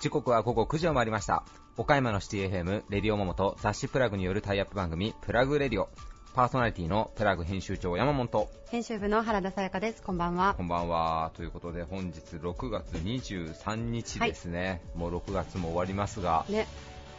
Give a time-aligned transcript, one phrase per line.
[0.00, 1.44] 時刻は午後9時を回りました。
[1.76, 5.88] 岡山のシティ FM、レディオモモと雑誌プラグによるタイアップ番組、プラグレディオ。
[6.34, 8.48] パーソナリティのプラグ編集長山本。
[8.70, 10.02] 編集部の原田さやかです。
[10.02, 10.62] こんばんはこ。
[10.62, 11.32] んばんは。
[11.34, 14.82] ということで本日6月23日ですね。
[14.94, 16.68] もう6月も終わりますが、ね。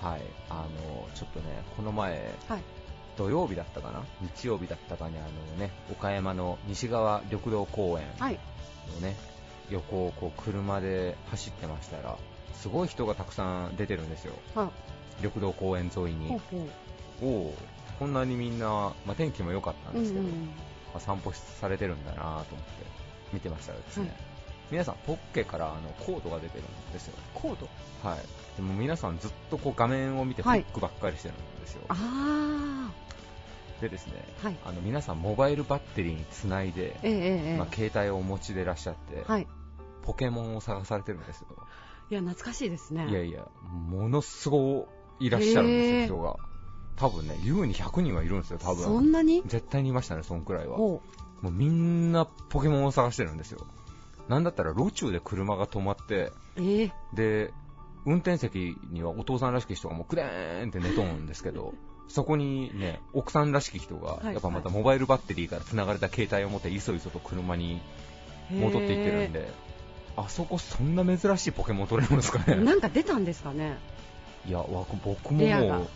[0.02, 0.22] はい。
[0.50, 2.62] あの、ちょっとね、この前、はい。
[3.18, 4.04] 土曜日だったかな？
[4.22, 5.28] 日曜日だったかにあの
[5.58, 8.40] ね、岡山の西側緑道公園はい。
[8.96, 9.16] のね、
[9.70, 12.18] 横をこう車で走ってましたら、
[12.56, 14.34] すごい人がたくさん出てるんですよ。
[14.56, 14.72] は
[15.22, 16.40] 緑道公園沿いに。
[17.22, 17.56] おお
[18.00, 18.66] こんなにみんな、
[19.06, 20.52] まあ、天気も良かったんですけど、うんうんま
[20.96, 22.54] あ、散歩されてるんだなと思って
[23.32, 24.16] 見てましたらですね、はい
[24.72, 27.14] 皆さんポッケからあのコードが出てるんですよ。
[27.36, 27.68] コード？
[28.08, 28.20] はい。
[28.56, 31.82] でも皆さんずっとこう画面を見てフはいックばっかりしてるんですよ。
[31.90, 32.92] あ
[33.82, 34.46] でですね、ー。
[34.46, 34.58] はい。
[34.66, 39.48] あの皆さんモバイルバッテリーにつないで、ええええまあ、携帯をお持ちでいらっしゃって、はい。
[40.04, 41.48] ポケモンを探されてるんですよ。
[42.10, 43.08] いや、懐かしいですね。
[43.10, 43.46] いやいや、
[43.90, 44.88] ものすご
[45.20, 46.36] いいらっしゃるんですよ、人が。
[46.96, 48.84] 多分ね、優に100人はいるんですよ、多分。
[48.84, 49.42] そんなに？
[49.46, 50.78] 絶対にいましたね、そんくらいは。
[50.78, 51.02] ほ
[51.42, 53.66] もうみんなポケモンを探してるんですよ。
[54.30, 56.62] なんだったら路中で車が止まって、う。
[56.62, 57.54] ええで、
[58.06, 61.74] 運転席にはお父さんらしき人がもうクレーンって寝とんですけど、
[62.08, 67.82] そこにね、奥さんらしき人が、はいやっぱまたモバイルバッテリーから繋がれた携帯を持っていそいそと車に
[68.52, 69.52] 戻っていってるんで、
[70.16, 72.56] あそこそんな珍しいポケモン取れるんですかね。
[72.64, 73.78] なんか出たんですかね。
[74.46, 75.88] いや、わ僕ももう、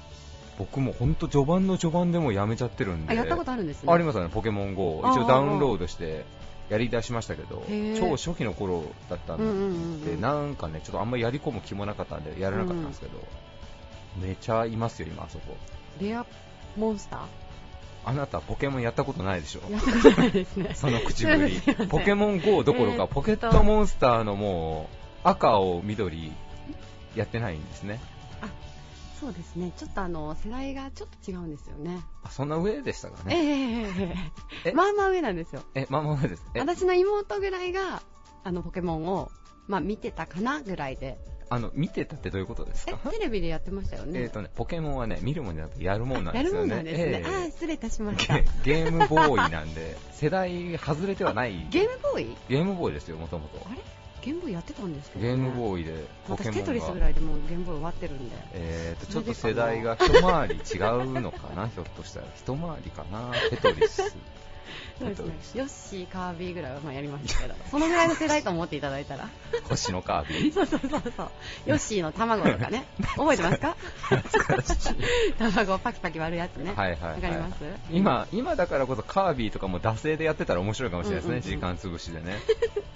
[0.58, 3.12] 僕も本当序盤の序盤でもうやめちゃってるんで。
[3.12, 3.94] あ、やったことあるんですね。
[3.94, 5.04] ありますよね、ポケモン GO。
[5.12, 6.26] 一応ダウンロードして
[6.70, 7.66] やり出しましたけど
[7.98, 10.22] 超初期の頃だったんで、うんうんうんうん。
[10.22, 13.14] なんかね、ちょっとあんまりやり込む気もなかったんで、やらなかったんですけど、
[14.22, 15.56] めちゃいますよ、今、あそこ。
[16.02, 16.26] レア
[16.76, 17.22] モンスタ
[18.06, 19.62] あなた、ポケモンやったことないでしょ？
[19.62, 20.72] ーやったことないですね。
[20.76, 21.62] その口ぶり。
[21.90, 24.90] ポケモン GO どころか、ポケットモンスターのも
[25.24, 26.32] う、赤、青、緑、
[27.16, 28.00] やってないんですね。
[29.20, 29.72] そうですね。
[29.78, 32.00] ちょっとあの、世代がちょっと違うんですよね。
[32.24, 33.44] あ、そんな上でしたかええね。
[33.46, 34.16] えええ
[34.66, 34.72] ええ？
[34.74, 35.62] まあまあ上なんですよ。
[35.76, 36.44] え、まあまあ上です。
[36.54, 38.02] え、私の妹ぐらいが、
[38.44, 39.32] あの、ポケモンを、
[39.68, 41.18] まあ見てたかなぐらいで。
[41.50, 42.92] あの、見てたってどういうことですえ？
[42.92, 44.20] か、テレビでやってましたよね。
[44.22, 46.54] えーとね、ポケモンはね、見るもんじゃなくてやるもんなんですよね。
[46.54, 47.04] やるもんなんですね。
[47.04, 48.38] ええあー、失礼いたしました。
[48.40, 48.46] ゲ
[48.84, 51.68] ゲームボーイなんで、世代外れてはない。
[51.72, 52.38] ゲームボーイ？
[52.50, 53.66] ゲームボーイですよ、もともと。
[53.66, 53.82] あれ？
[54.28, 56.60] ゲームボーイやってたんですけど、ゲームボーイでポケモンが。
[56.60, 58.36] 私テトリスぐらいでもうゲームボーイ終わってるんで。
[58.54, 62.28] えーと、ちょっと世代が 一回り違うのかな、ひょっとしたら。
[62.36, 64.02] 一回りかな、テトリス。
[65.00, 69.30] そうですね ヨッシー、カービィぐらいはまあやりましたけど、そのぐらいの世代と思っていただいたら。
[69.70, 70.54] 星のカービィ。
[70.56, 71.30] そうそうそうそう。
[71.66, 72.86] ヨッシーの卵とかね。
[73.16, 73.76] 覚えてますか？
[75.38, 76.74] 卵をパキパキ割るやつね。
[76.76, 77.14] はいはい、はい。
[77.16, 77.64] わかります？
[77.92, 82.38] 今、今だからこそカービィとかも惰性でやってたら面白いかもしれないですね、うんうんうん時間潰しでね。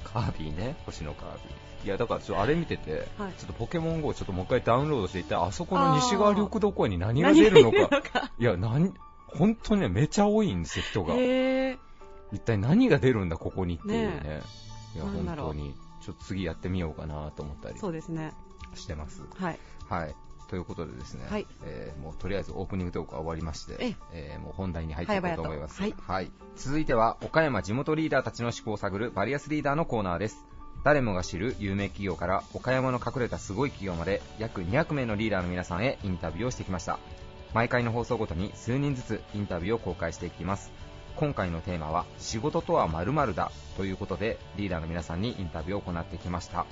[0.04, 1.86] カービィね、星のカービィ。
[1.86, 7.78] いや、だからちょっとあれ見てて、はいちょっとポケモン GO ちょっともう一回ダウンロードしていって、あそこの西側緑道公園に何が出るのか。
[7.78, 8.94] 出るのかいや、なん、
[9.38, 11.16] 本当にね、めちゃ多いんですよ、人が。
[12.32, 14.20] 一体何が出るんだ、ここにっていうね。
[14.22, 14.42] ね
[14.96, 18.34] いや、本当に、ちょっと次やってみようかなと思ったりそうですね。
[18.76, 19.24] してます。
[19.36, 19.60] はい。
[19.90, 20.16] はい。
[20.50, 25.78] ということでですね、はいえーもうとりあえずオープニングトークは終わりまして、ええーもう本題に入っていこうと思います。
[25.78, 30.46] 早々と続いては、岡山地元リーダーたちの思考を探るバリアスリーダーのコーナーです。
[30.84, 37.00] 誰もが知る有名企業から岡山の隠れたすごい企業まで約200名のリーダーの皆さんへインタビューをしてきました。
[37.54, 40.72] 毎回の放送ごとに数人ずつインタビューを公開していきます。
[41.16, 46.66] 今回のテーマは仕事とは〇〇だということでリーダーの皆さんにインタビューを行ってきました。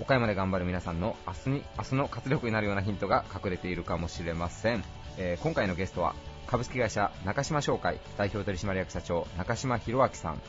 [0.00, 4.84] 岡山で頑張る皆さんの明日に明日の活力になるようなヒントが隠れているかもしれません、
[5.16, 6.14] えー今回のゲストは
[6.46, 10.40] 株式会社中島商会代表取締役社長中島博明さん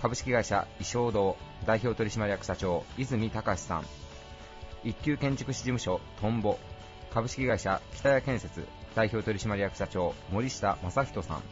[0.00, 3.84] 株式会社衣装堂代表取締役社長泉隆さん
[4.82, 6.58] 一級建築士事務所トンボ
[7.12, 11.42] 株式会社北谷建設代表取締役社長森下正人さん。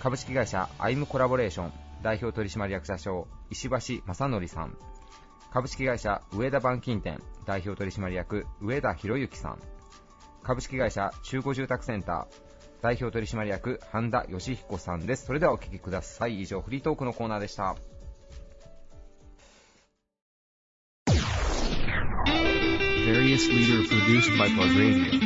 [0.00, 1.72] 株式会社アイムコラボレーション
[2.02, 4.76] 代表取締役社長石橋正則さん。
[5.52, 9.58] 株式会社上田板金店代表取締役上田博之さん。
[10.42, 15.26] 株式会社中古住宅センター代表取締役半田義彦さんです。
[15.26, 16.40] それではお聞きください。
[16.40, 17.76] 以上フリートークのコーナーでした。
[23.08, 25.20] Various leader produced by Plug Radio.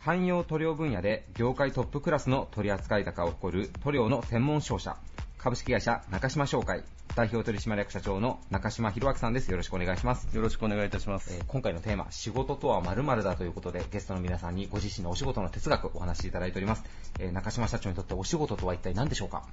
[0.00, 4.96] 汎用塗料分野で業界トップクラスの取扱高を誇る塗料の専門商社
[5.38, 6.82] 株式会社中島商会
[7.14, 9.50] 代表取締役社長の中島博明さんです。
[9.50, 10.26] よろしくお願いします。
[10.34, 11.32] よろしくお願いいたします。
[11.32, 16.84] えー今回のテーマ、仕事とは〇〇だということで、ゲストの皆さんにご自身のお仕事の哲学をお話しいただいております。
[17.20, 19.44] えー中島社長にとってお仕事とは一体何でしょうか？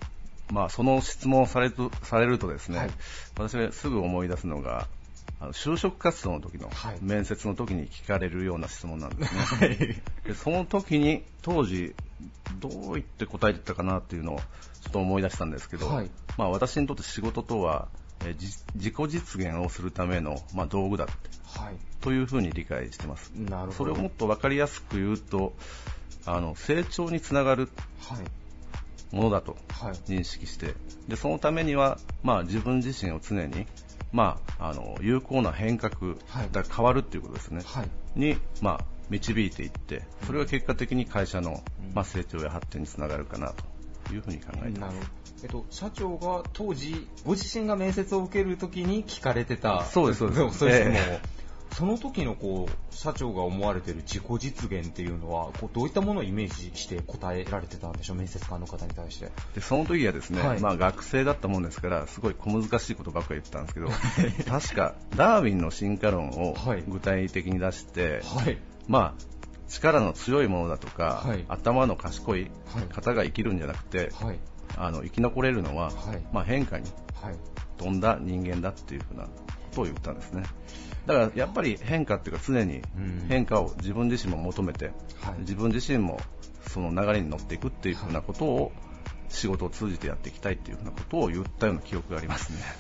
[0.52, 2.90] まあ、その質問をされるとされるとですね、はい
[3.36, 4.88] 私がすぐ思い出すのが、
[5.40, 10.02] あの就職活動の時の、はい面接の時に聞かれるような質問なんですね。
[10.26, 11.94] でその時に当時
[12.60, 14.44] どう言って答えてたかなっていうのをちょ
[14.90, 17.88] っと思い出したんですけど、はいまあ、私にとって仕事とは、
[18.26, 18.36] え
[18.76, 21.14] 自己実現をするための、まあ、道具だって
[21.60, 21.76] はい。
[22.02, 23.32] というふうに理解してます。
[23.32, 23.72] なるほど。
[23.74, 25.54] それをもっと分かりやすく言うと、
[26.26, 27.70] あの成長につながる
[28.00, 28.18] はい。
[29.12, 29.94] ものだとはい。
[30.12, 30.74] 認識して、
[31.08, 33.66] でそのためには、まあ、自分自身を常に、
[34.12, 37.90] まあ、あの有効な変革、はいだ変わるっていうことですね、はい。
[38.16, 43.54] に、まあ、導いていって、それが結果的に会社の、うんまあ、成長や発展につながるかな
[44.08, 44.96] というふうに考えてます。
[44.96, 45.08] なるほど。
[45.44, 49.86] えっと、社長が当時、ご自身が面接を受けるときに聞かれてた。
[49.86, 51.22] そうです そうですそうですえ
[51.72, 59.32] その時のこう、社長が思われている自己実現っていうのは、こうどういったものをイメージして答えられてたんでしょう、面接官の方に対して。
[59.56, 63.90] でその時はですね、はいまあ、学生だったもんですから、すごい小難しいことばっかり言ってたんですけど、
[64.50, 68.58] 確かダーウィンの進化論をはい具体的に出して、はい。
[68.88, 69.14] まあ、
[69.68, 74.40] 力の強いものだとか、はい頭の賢いはい方が生きるんじゃなくて、はい。
[74.76, 76.90] あの生き残れるのは、はいまあ、変化に
[77.22, 77.36] はい。
[77.78, 79.30] 富んだ人間だっていうふうなこ
[79.74, 80.44] とを言ったんですね。
[81.08, 83.26] だからやっぱり変化っていうか常にうん。
[83.28, 84.88] 変化を自分自身も求めて、
[85.22, 85.40] はい。
[85.40, 86.20] 自分自身も
[86.70, 88.72] その流れに乗っていくっていうふうなことを
[89.30, 92.60] 仕事を通じてやっていきたいっていうふうなことを言ったような記憶がありますね。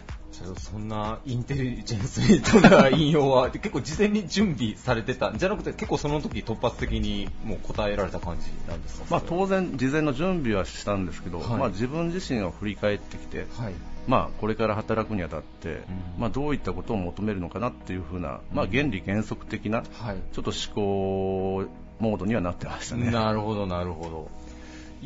[0.60, 9.06] そんなインテリジェンスに富んだ引用は結構事前に準備されてたんじゃなくて結構その時突発的にもう答えられた感じなんですか？
[9.10, 11.48] まあ、当然事前の準備はしたんですけど、はい。
[11.58, 13.74] まあ、自分自身を振り返ってきて、はい
[14.08, 15.82] まあ、これから働くにあたって、うん。
[16.18, 20.18] まあ、どういったことを求めるのかなっていうふうな、まあ、原理原則的なはい。
[20.32, 21.70] ちょっと思考
[22.00, 23.12] モードにはなってましたね。
[23.12, 24.30] なるほどなるほど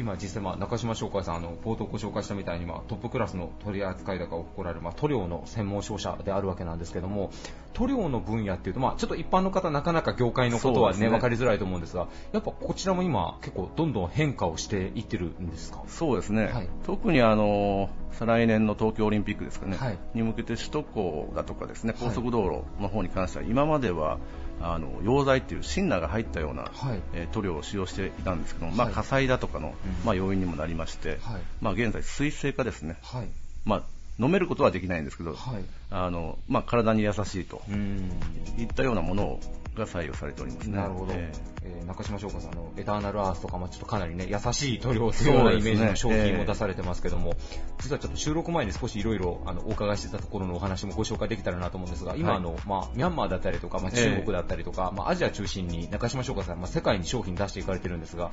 [0.02, 7.32] 今実際まあ中島商会さんあの冒頭ご紹介したみたいにまあトップクラスの取り扱い高を誇られるまあ塗料の専門商社であるわけなんですけども
[7.74, 11.10] 塗料の分野っていうとまあちょっと一般の方なかなか業界のことはねね。
[11.10, 15.84] 分かりづらいと思うんですがやっぱこちらも今結構どんどん変化をしていってるんですか？
[15.88, 16.70] そうですね、はい。
[16.86, 19.98] 特にあの再来年の東京オリンピックですかね、はい。
[20.14, 22.10] に向けて首都高だとかですねはい。
[22.10, 24.20] 高速道路の方に関しては、今までは
[24.64, 27.00] あの溶剤っていうシンナーが入ったような、はい。
[27.14, 30.06] えー塗料を使用していたんですけども、まあ、はい火災だとかの、うん。
[30.06, 31.42] まあ、要因にもなりまして、はい。
[31.62, 33.28] まあ、現在、水性化ですね、はい。
[33.66, 33.84] まあ、
[34.20, 38.10] 飲めることはできないんですけど、はいあのまあ、体に優しいとうん。
[38.58, 39.40] いったようなもの
[39.76, 40.78] が採用されておりますね。
[40.78, 41.48] なるほど、ええ。
[41.48, 41.52] ー
[41.86, 47.36] 中島翔子さんのエターナルアースとかもちょっとかなりね優しい塗料というようなイメージの商品も出されてますけども、
[47.82, 54.16] 実はちょっと収録前に少しいろいろあのお伺いしてたところのお話もご紹介できたらなと思うんですが、今あの、まあ、ミャンマーだったりとか、まあ、ええ。
[54.16, 58.32] 中国だったりとか、まあ、アジア中心に中島翔子さん、まあ、世界に商品出していかれてるんですが、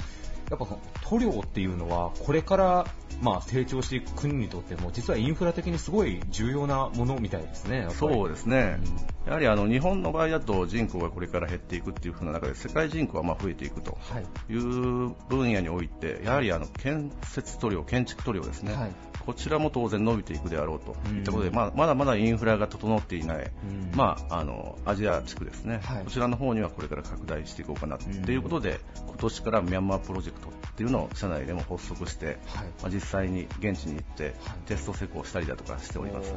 [0.50, 0.66] やっぱ
[1.08, 2.86] 塗料っていうのはこれから、
[3.20, 7.86] まあ、成長していく国にとっても実はインフラ的にすごい重要なものみたいですね。
[7.90, 8.78] そうですね、
[9.24, 9.28] うん。
[9.28, 13.98] やはりあの日本の場合だと人口がこれから減っていくっていう風な中で世界人口はまあ増えていくと。
[14.00, 14.26] はい。
[14.52, 18.90] いう分野においてやはりあの建設塗料、建築塗料ですね、はい。
[19.26, 20.96] こちらも当然伸びていくであろうと。
[21.10, 21.18] うん。
[21.18, 23.96] いったことで、まあ、まだまだインフラが整っていない、うん。
[23.96, 26.04] まあ、あのアジア地区ですね、はい。
[26.04, 32.36] こちらの方にはこれから拡大していこうかなということで、今年からミャンマープロジェクトっていうのを社内でも発足して、はい。
[32.82, 34.34] まあ、実際に現地に行ってはい。
[34.66, 36.32] テスト施工したりだとかしております。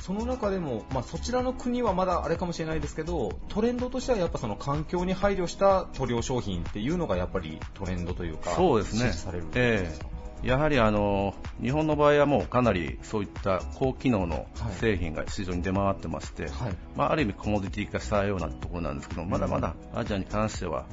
[0.00, 9.12] その中でも、まあ、そちらの国はまだあれかもしれないですけどトレンドとしてはやっぱその環境に配慮した塗料商品っていうのがやっぱりトレンドというかそうですね。
[9.12, 10.06] されるんえですか？
[10.06, 14.46] えやはりあの日本の場合はもうかなりそういった高機能の
[14.78, 16.52] 製品が市場に出回ってまして、はい。
[16.96, 20.86] まあ、ある意味コモディティ化したようなところなんですけどまだまだアジアに関しては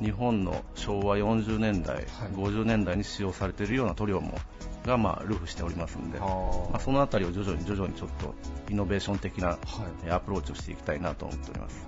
[0.00, 2.06] 日本の昭和40年代、はい。
[2.32, 4.32] 50年代に使用されているような塗料も
[4.86, 8.34] がまあルフしておりますので、まあ、そのあたりを徐々に徐々にちょっと
[8.70, 9.58] イノベーション的な
[10.10, 11.86] アプローチをしていきたいなと思っております。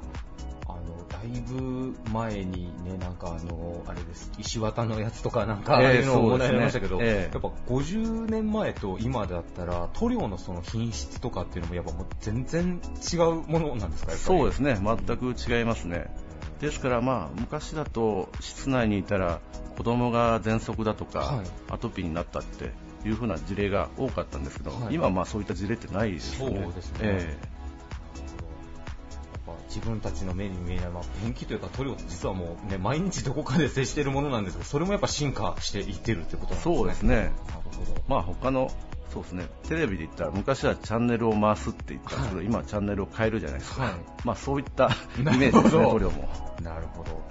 [0.68, 4.30] あのだいぶ前にねなんかあのあれです。
[4.38, 7.32] 石綿のやつとかなんかああええいうのも問題になりましたけど、そうですねええ。
[7.32, 12.80] やっぱ50年前と今だったら塗料のその品質とかっていうのもやっぱもう全然
[13.12, 16.14] 違うものなんですかそうですね、全く違いますね。
[16.60, 19.40] ですから、まあ、昔だと室内にいたら
[19.76, 21.46] 子供が喘息だとか、はい。
[21.70, 22.72] アトピーになったって
[23.04, 26.62] いう風な事例が多かったんですけど、はい今はまあそういった事例ってないですよね。
[26.64, 27.38] そうですねえ
[29.46, 37.32] やっぱ自分たちの目に見えない、まあ、ペンキというか塗料って実はもうね毎日どこかで接しているものなんですけどそれもやっぱ進化していってるってことなんですねそうですねなる
[37.76, 38.70] ほどえまあ他の
[39.12, 39.46] そうですね。
[39.66, 43.84] テレビで言ったら昔はチャンネルを回すって言ったんですけど、今はチャンネルを変えるじゃないですか。
[43.84, 43.92] はい
[44.24, 46.28] まあそういったイメージですね、塗料も。
[46.62, 47.22] なるほど。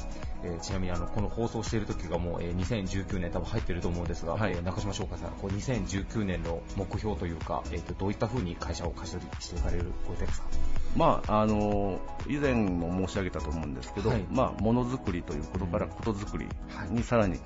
[0.48, 4.54] えーちなみにあのこの放送している時がもう、えー2019年多分入ってると思うんですが、はい。
[4.54, 10.48] えー中島翔子さん、こう2019年の目標というか、えーとどういった風に会社を貸し取りしていかれるご予定ですか？
[10.96, 14.26] まあ、あの以前も申し上げたと思うんですけど、はい。
[14.32, 16.90] まあ、ものづくりということからうんことづくりはい。
[16.90, 17.40] にさらに、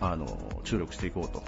[0.00, 0.26] あの
[0.64, 1.44] 注力していこうとは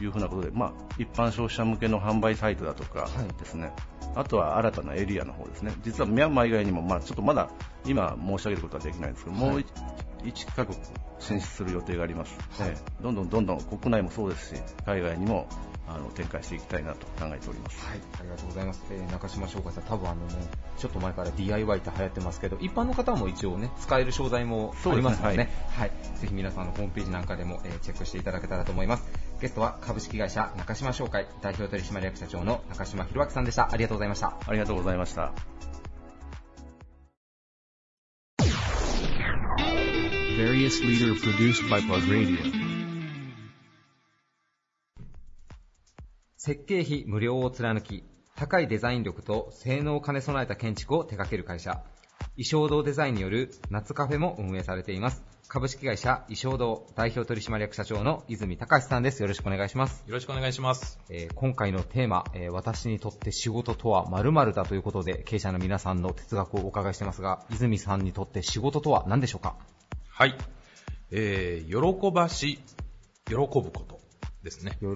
[0.00, 0.04] い。
[0.04, 3.38] いうふうなことで、まあ、一般消費者向けの販売サイトだとかはい。
[3.38, 3.72] ですね、
[4.14, 7.50] あとは新たなエリアの方ですね、実はミャンマー以外にも、まあ、ちょっとまだ
[7.84, 9.50] 今申し上げることはできないんですけど、はい。
[9.50, 9.64] もう
[10.24, 10.78] 1カ国
[11.18, 12.70] 進出する予定があります、はい。
[12.70, 13.02] ええ。
[13.02, 15.48] どんどんどんどん国内もそうですし、海外にも
[15.88, 17.86] あの展開していきたいなと考えております。
[17.86, 18.82] はい、ありがとうございます。
[18.90, 20.34] えー中島翔子さん、多分あのね、
[20.78, 29.04] ちょっと前から DIY って流行ってますけど、一般の方も一応ね、使える商材もありますのでね、はい、ぜひ皆さんのホームページなんかでも、えーチェックしていただけたらと思います。
[29.40, 33.70] ゲストは株式会社中島商会代表取締役社長の中島博明さんでした。
[33.70, 34.36] ありがとうございました。
[34.46, 35.32] ありがとうございました。
[40.36, 42.65] Various leader produced by Plug Radio.
[46.46, 48.04] 設計費無料を貫き、
[48.36, 51.82] 高いデザイン力と性能を兼ね備えた建築を手掛ける会社、
[52.36, 55.24] 衣装堂デザインによる夏カフェも運営されています。
[55.48, 59.22] 株式会社衣装堂代表取締役社長の泉隆さんです。
[59.22, 60.04] よろしくお願いします。
[60.06, 61.00] よろしくお願いします。
[61.10, 69.56] えー今回のテーマ、えー私にとって仕事とは〇〇だということで、経営者の皆さんの哲学をお伺いしてますが、泉さんにとって仕事とは何でしょうか？
[70.08, 70.36] はい。
[71.10, 72.60] えー、喜ばし、
[73.26, 74.05] 喜ぶこと
[74.46, 74.78] ですね。
[74.80, 74.86] 喜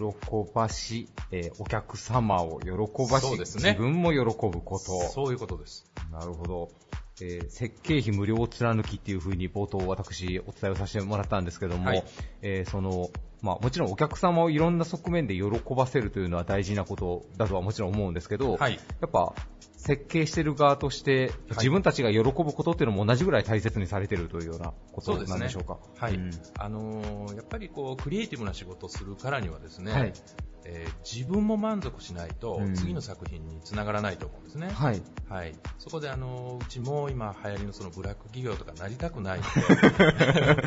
[0.54, 2.71] ばし、えーお客様を喜
[3.11, 5.02] ばし、そうですね自分も喜ぶこと。
[5.09, 5.85] そういうことです。
[6.12, 6.71] なるほど。
[7.21, 12.04] えー設計費無料貫きっていう風に冒頭私お伝えをさせてもらったんですけども、はい
[12.42, 13.11] えーその、
[13.42, 19.35] まあもちろんお客様をいろんな側面で喜ばせるというのは大事なことだとはもちろん思うんですけど、はいやっぱ
[19.81, 25.17] 設計してる側として自分たちが喜ぶことっていうのも同じぐらい大切にされてるというようなこと。
[25.25, 25.79] なんでしょうか。
[25.97, 26.15] はい。
[26.15, 30.13] うんあのーやっぱりこう、クリエイティブな仕事をするからにはですね、はい
[30.64, 34.71] えー自分も満足しないと、うん次の作品につながらないと思うんですね。
[34.71, 35.02] はい。
[35.29, 35.55] はい。
[35.79, 40.62] そこであのーうちも今流行りのそのブラック企業とかなりたくないので、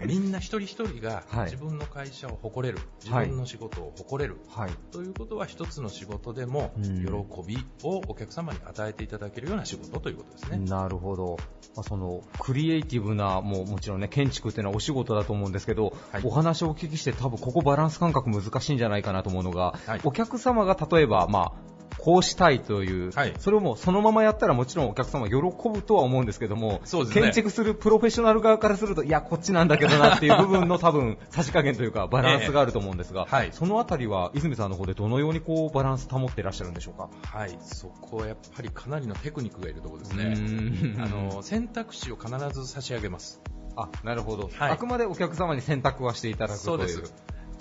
[0.06, 4.70] みんな一人一人がはい自分の会社を誇れる、自分の仕事を誇れる、はい。
[4.92, 7.12] ということは一つの仕事でもうん喜
[7.46, 10.58] びをお客様に与えていただけるような仕事ということですね。
[10.58, 11.36] なるほど。
[11.76, 21.52] まあ、その、クリエイティブな、もうもちろんね、建築っていうのはお仕事だと思うんですけど、はいお話をお聞きして多分ここバランス感覚難しいんじゃないかなと思うのが、はいお客様が例えば、まあ、
[21.98, 25.34] こうしたいという、はいそれをもうそのままやったらもちろんお客様喜
[25.68, 37.08] ぶとは思うんですけども、そうですね建築するプロフェッショナル側からすると、いや、こっちなんだけどなっていう部分の多分、 差し加減というか、バランスがあると思うんですが、ええはいそのあたりは泉さんの方でどのようにこうバランス保っていらっしゃるんでしょうか？
[37.22, 40.96] はい、そこはやっぱりかなりのテクニックがいるところですうね。
[40.98, 43.40] あの選択肢を必ず差し上げます。
[43.76, 46.78] あ、なるほど、はいあくまでお客様に選択はしていただくという。
[46.78, 47.14] そうです。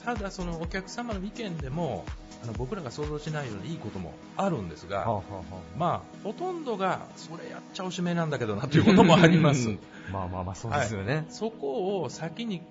[0.03, 2.05] ただそのお客様の意見でも
[2.43, 5.43] あの僕らが想像しないようないいこともあるんですが、はあはあは
[5.77, 9.79] まあほとんどがそれやっちゃおしめなんだけどなということもありますうん。
[10.11, 11.25] まあまあまあ、そうですよね。
[11.29, 12.61] そこを先に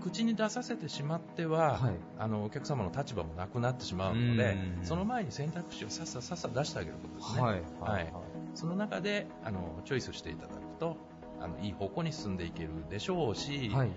[0.00, 7.62] 口に出させてしまっては、はいあのお客様の立場もなくなってしまうのでうんその前に選択肢をさっささっさ出してあげることですね、はい。
[7.80, 8.12] はい
[8.54, 10.96] その中であのチョイスしていただくと
[11.40, 13.90] あのいい方向に進んでいけるでしょうし、はい。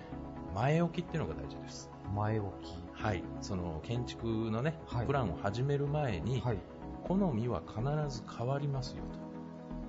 [0.53, 2.81] 前置きっていうのが大事です、前置き。
[2.93, 6.59] はい、その建築の、ねはいプランを始める前に、はい。
[7.03, 7.81] 好みは必
[8.15, 9.03] ず変わりますよ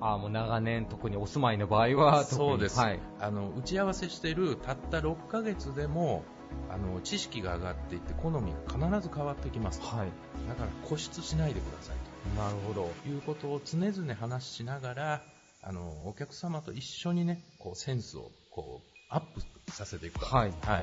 [0.00, 2.99] あもう長年、特にお住まいの場合は、特にそうですはい。
[2.99, 6.25] とあの打ち合わせしているたった6ヶ月でも
[6.69, 10.09] あの知識が上がっていって好みが必ず変わってきますはい。
[10.49, 12.91] だから固執しないでくださいなるほど。
[13.05, 15.23] ということを常々話しながら
[15.62, 20.52] あのお客様と一緒にねこうセンスをこうアップさせていくと、はい。
[20.62, 20.83] は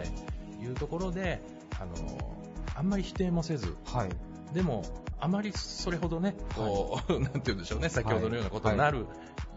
[0.60, 1.42] い、いうところで
[1.80, 2.36] あの
[2.76, 4.10] あんまり否定もせずはい。
[4.54, 4.84] でも
[5.20, 9.06] あまりそれほどねこう、 なんて言うんでしょうね先ほどのようなことになる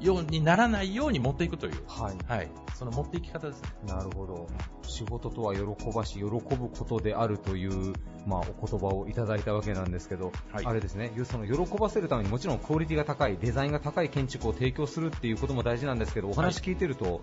[0.01, 2.17] ようにならないように持っていくという、はい。
[2.27, 3.69] はい、その持っていき方ですね。
[3.87, 4.49] なるほど。
[4.83, 5.63] 仕事とは喜
[5.95, 7.95] ばし、喜ぶことであるという、
[8.27, 10.67] まあ、お言葉をいただいたわけなんですけど、はい。
[10.67, 17.21] あれですね、その喜ばせるためにもちろんクオリティが高い、デザインが高い建築を提供するっていうことも大事なんですけど、お話聞いてると、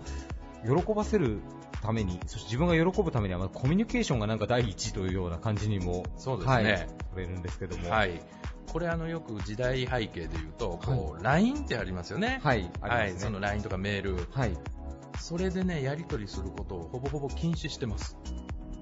[0.64, 1.40] 喜ばせる
[1.80, 6.64] ために、そして自分が喜ぶためには、まあコミュニケーションがなんか第一というような感じにも、そうですねはい、
[7.14, 7.90] 取れるんですけども。。
[7.90, 8.20] はいい、
[8.72, 13.18] これあのよく時代背景で言うとこう、LINE ってありますよね、はい、あはいね。
[13.18, 14.56] その LINE とかメールはい。
[15.18, 18.16] それでねやり取りすることをほぼほぼ禁止してます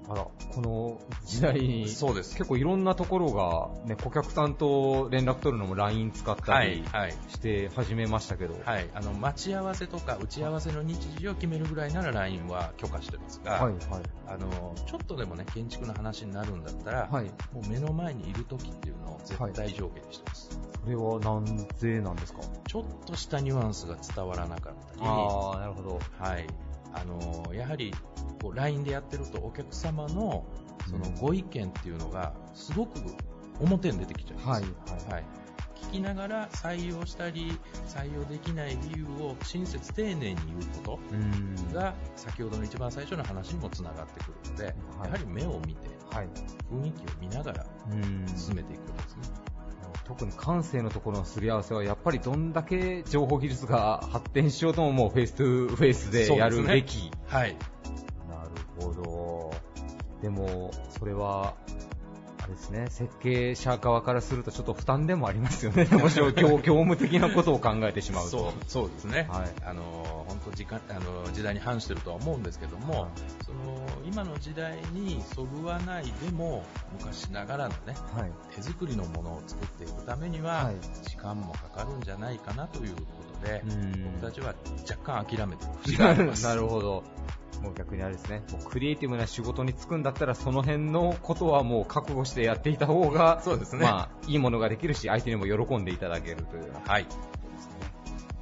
[0.09, 2.35] あら、この時代に、そうです。
[2.35, 13.75] 結構いろんなところが、ね、顧客さんと連絡取るのも LINE 使ったりはいして始めましたけど、はい、あの待ち合わせとか打ち合わせの日時を決めるぐらいなら LINE は許可してますが、はい、はい。
[14.27, 17.25] あのちょっとでもね建築の話になるんだったら、はい。
[17.53, 21.45] もう目の前にいる時っていうのを絶対条件にしてます、それはなん
[21.77, 22.39] ぜなんですか？
[22.67, 25.99] ちょっとしたニュアンスが伝わらなかったりああ、なるほど。
[26.17, 26.47] はい、
[26.93, 27.93] あのやはり
[28.41, 30.45] こう LINE でやってるとお客様の
[30.89, 32.99] そのうんご意見っていうのがすごく
[33.59, 34.71] 表に出てきちゃいます、はい、
[35.09, 35.13] はい。
[35.13, 35.25] はい、
[35.75, 40.35] 聞きながら採用したり採用できない理由を親切丁寧に言う
[40.85, 46.29] こうんとが先ほどの一番最初の話にもつながってくるので、やはり目を見てはい。
[46.71, 49.48] 雰囲気を見ながらうん進めていくことですね。
[50.09, 57.55] 特に感性のところのすり合わせはやっぱりどんだけ情報技術が発展しようとももう face to face でやるべき、はい。
[58.27, 58.49] なる
[58.79, 59.51] ほど。
[60.23, 61.53] でもそれは
[62.49, 62.87] ですね。
[62.89, 65.85] 設計者側からするとちょっと負担でもありますよね。
[65.85, 68.53] もしろ業業務的なことを考えてしまうと。
[68.67, 69.49] そうですね、はい。
[69.65, 73.11] あの本当時間あの時代に反してるとは思うんですけども、はい。
[73.45, 76.63] その今の時代にそぐわないでも
[76.99, 78.31] 昔ながらのねはい。
[78.55, 80.75] 手作りのものを作っていくためには、はい。
[81.07, 84.53] 時間もかかるんじゃないかなということで、うん僕たちは
[84.89, 86.43] 若干諦めてる節があります。
[86.47, 87.03] なるほど。
[87.61, 97.07] もう逆にあれですね、もうクリエイティブな仕事に就くんだったら、その辺のことはもう覚悟してやっていた方が、そうですねまあ、いいものができるし、相手にも喜んでいただけるというようなはい。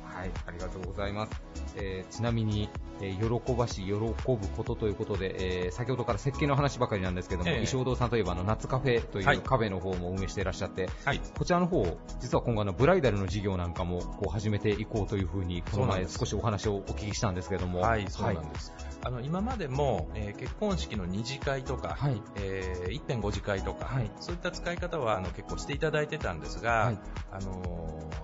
[0.03, 1.66] はい、ありがとうございます。
[1.77, 2.69] えーちなみに、
[3.01, 4.13] えー喜ばし、喜ぶ
[4.55, 7.63] ことということで、えー先ほどから設計の話ばかりなんですけども、ええ。
[7.63, 9.37] 石尾堂さんといえばあの夏カフェといはい。
[9.37, 11.21] うカフェの方も運営していらっしゃって、はい。
[11.37, 11.85] こちらの方、
[12.19, 18.73] 実は今後あのブライダルの事業なんかもこう始めていこうというふうに、この前少しお話をお聞きしたんですけれども、はい、そうなんです。
[19.03, 22.21] あの今までも、えー結婚式の二次会とか、はい。
[22.35, 24.09] えー1.5次会とか、はい。
[24.19, 26.97] そういった使い方はあの結構していただいてたんですが、はい。
[27.31, 27.61] あの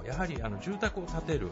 [0.03, 1.49] ーやはりあの住宅を建てる、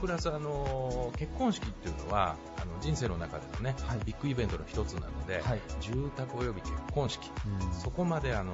[0.00, 8.52] プラス、あのー結婚式っていうのはあの人生の中でのね、はいビッグイベントの一つなので、はい住宅及び結婚式、うんそこまであの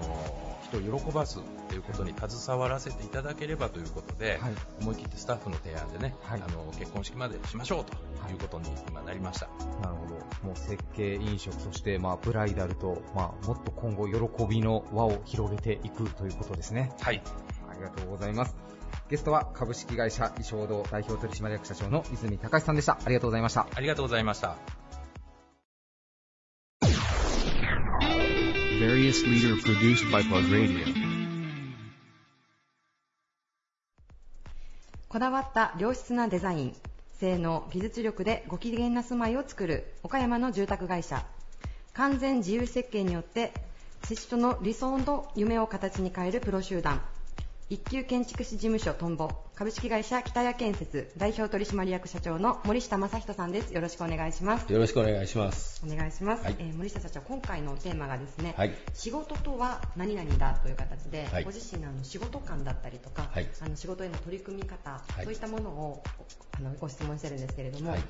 [0.62, 7.92] 人を喜ばすということに携わらせていただければということで、はい思い切ってスタッフの提案でね、はいあの結婚式までしましょうと
[8.30, 9.48] いうことに今なりました。
[9.82, 10.46] なるほど。
[10.46, 16.92] もう設計、飲食、そしてまあブライダルと、まあもっと今後喜びの輪を広げていくということですね。
[17.00, 17.22] はい。
[17.70, 18.54] ありがとうございます。
[19.10, 22.96] ゲストは株式会社衣装堂代表取締役社長の泉隆さんでした。
[23.04, 23.66] ありがとうございました。
[23.74, 24.56] ありがとうございました。
[28.78, 30.86] Various leader produced by Plug Radio.
[35.08, 36.76] こだわった良質なデザイン
[37.18, 41.26] 性能技術力でご機嫌な住まいを作る岡山の住宅会社
[41.94, 43.52] 完全自由設計によって
[44.04, 47.00] 施主との理想の夢を形に変えるプロ集団
[47.70, 49.30] 一級建築士事務所トンボ。
[49.54, 51.12] 株式会社北谷建設。
[51.16, 53.72] 代表取締役社長の森下正人さんです。
[53.72, 54.72] よろしくお願いします。
[54.72, 55.80] よろしくお願いします。
[55.86, 56.56] お願いします、はい。
[56.58, 58.72] えー森下社長今回のテーマがですね、はい。
[58.92, 61.44] 仕事とは何々だという形で、はい。
[61.44, 63.46] ご自身のあの仕事感だったりとか、はい。
[63.60, 65.24] あの仕事への取り組み方、はい。
[65.24, 66.02] そういったものを
[66.58, 68.00] あのご質問してるんですけれども、はい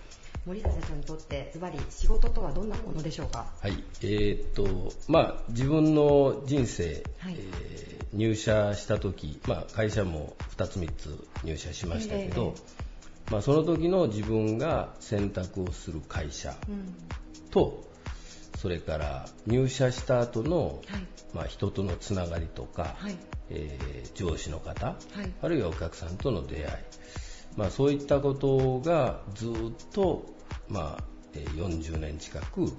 [0.47, 3.47] 森下社長にとってズバリ仕事とはどんなものでしょうか？
[3.61, 3.73] はい。
[4.03, 7.37] えーっと、まあ、自分の人生、はい。
[7.39, 12.57] えー入社した時、まあ、会社も2つ3つ入社しましたけど、
[13.31, 16.93] まあ、その時の自分が選択をする会社うん。
[17.53, 17.85] と、
[18.59, 21.07] それから入社した後の、はい。
[21.33, 23.17] まあ、人とのつながりとか、はい。
[23.49, 25.31] えー上司の方、はい。
[25.41, 26.67] あるいはお客さんとの出会い、
[27.57, 29.53] まあ、そういったことがずっ
[29.93, 30.27] と、
[30.69, 32.73] まあ、えー40年近く、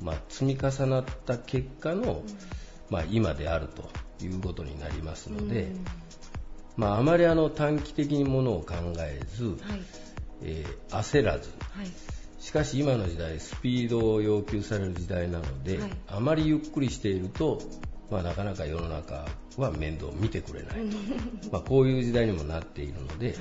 [0.00, 2.22] まあ、積み重なった結果の、
[2.90, 3.90] まあ、今であると
[4.24, 5.84] いうことになりますので、うん。
[6.76, 9.56] まあ、あまりあの短期的にものを考えず、はい。
[10.42, 11.86] えー焦らずはい。
[12.40, 15.90] しかし今の時代スピードを要求される時代なので、はい。
[16.08, 17.60] あまりゆっくりしていると、
[18.10, 23.36] まあ、なかなか世の中は面倒を見てくれないと、まあ、こういう時代にもなっているので、はい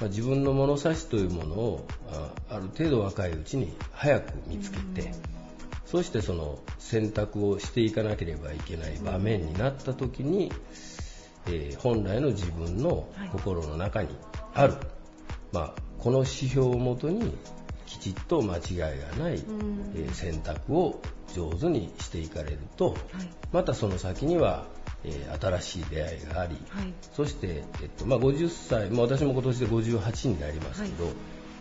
[0.00, 5.12] まあ、自分の物差しというものをあある程度若いうちに早く見つけて、
[5.86, 10.52] そしてその選択をしていかなければいけない場面になった時に、
[11.46, 14.08] えー本来の自分の心の中に
[14.52, 14.74] ある、
[15.52, 17.36] まあ、この指標をもとに
[17.86, 19.92] きちっと間違いがない、ん。
[19.94, 21.00] えー選択を
[21.34, 22.96] 上手にしていかれると、はい。
[23.52, 24.66] またその先には、
[25.04, 26.92] えー新しい出会いがあり、はい。
[27.12, 31.12] そして、えっとまあ、50歳、まあ、私も今年で58になりますけど、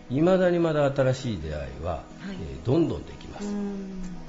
[0.09, 0.21] い。
[0.21, 2.03] まだにまだ新しい出会いは、はい。
[2.41, 3.47] えーどんどんできます、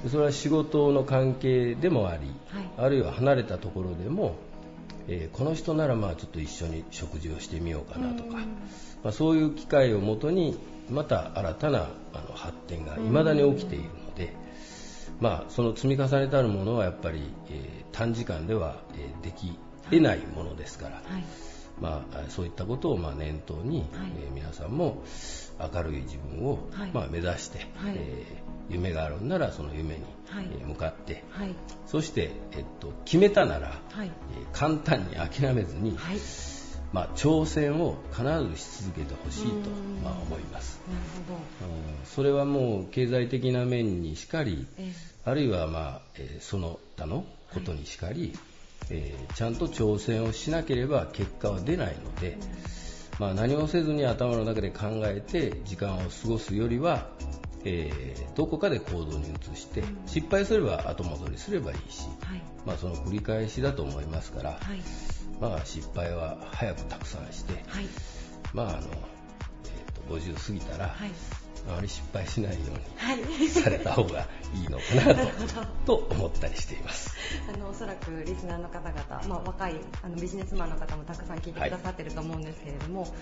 [0.09, 2.69] それは仕事の関係でもあり、はい。
[2.77, 4.35] あるいは離れたところでも、
[5.07, 8.37] えーこの人ならまあちょっと一緒に食事をしてみようかなとか、
[9.03, 13.89] まあ、そういう機会をもとにまた新たなあの発展が未だに起きている
[15.19, 19.57] まあ、その積み重ねたるものはやっぱり、えー短時間では、えーでき
[19.89, 21.23] 得ないものですから、はい。
[21.81, 23.87] まあ、そういったことをまあ念頭に、はい。
[24.23, 25.03] えー皆さんも
[25.73, 26.91] 明るい自分を、はい。
[26.93, 27.95] まあ、目指して、はい。
[27.95, 30.47] えー夢があるんならその夢に、はい。
[30.51, 31.55] えー向かって、はい。
[31.87, 34.07] そして、えっと、決めたなら、はい。
[34.07, 34.11] えー
[34.51, 36.17] 簡単に諦めずに、はい
[36.93, 40.79] まあ、挑戦を必ずし続けてほしいとうん、まあ、思います。
[40.87, 41.39] なるほど。
[41.69, 42.05] うん。
[42.05, 44.91] それはもう経済的な面にしかり、え
[45.25, 48.33] あるいは、まあえーその他のことにしかり、
[48.89, 52.37] えーちゃんと挑戦をしなければ結果は出ないので、
[53.19, 57.07] まあ、何もせずに頭の中で考えて時間を過ごすよりは、
[57.65, 62.41] えーどこかで行動に移して失敗すれば後戻りすればいいし、はい。
[62.65, 64.79] まあ、その繰り返しだと思いますから、はい
[65.39, 67.85] まあ、失敗は早くたくさんして、はい。
[68.53, 71.11] まああのえーと50過ぎたら、はい。
[71.69, 73.47] あまり失敗しないようにはい。
[73.49, 77.13] された方がいいのかなと と思ったりしています。
[77.53, 83.13] あのおそらくリスナーの方々、まあ、若いあのビジネスマンの方もたくさん聞いてくださってると思うんですけれども、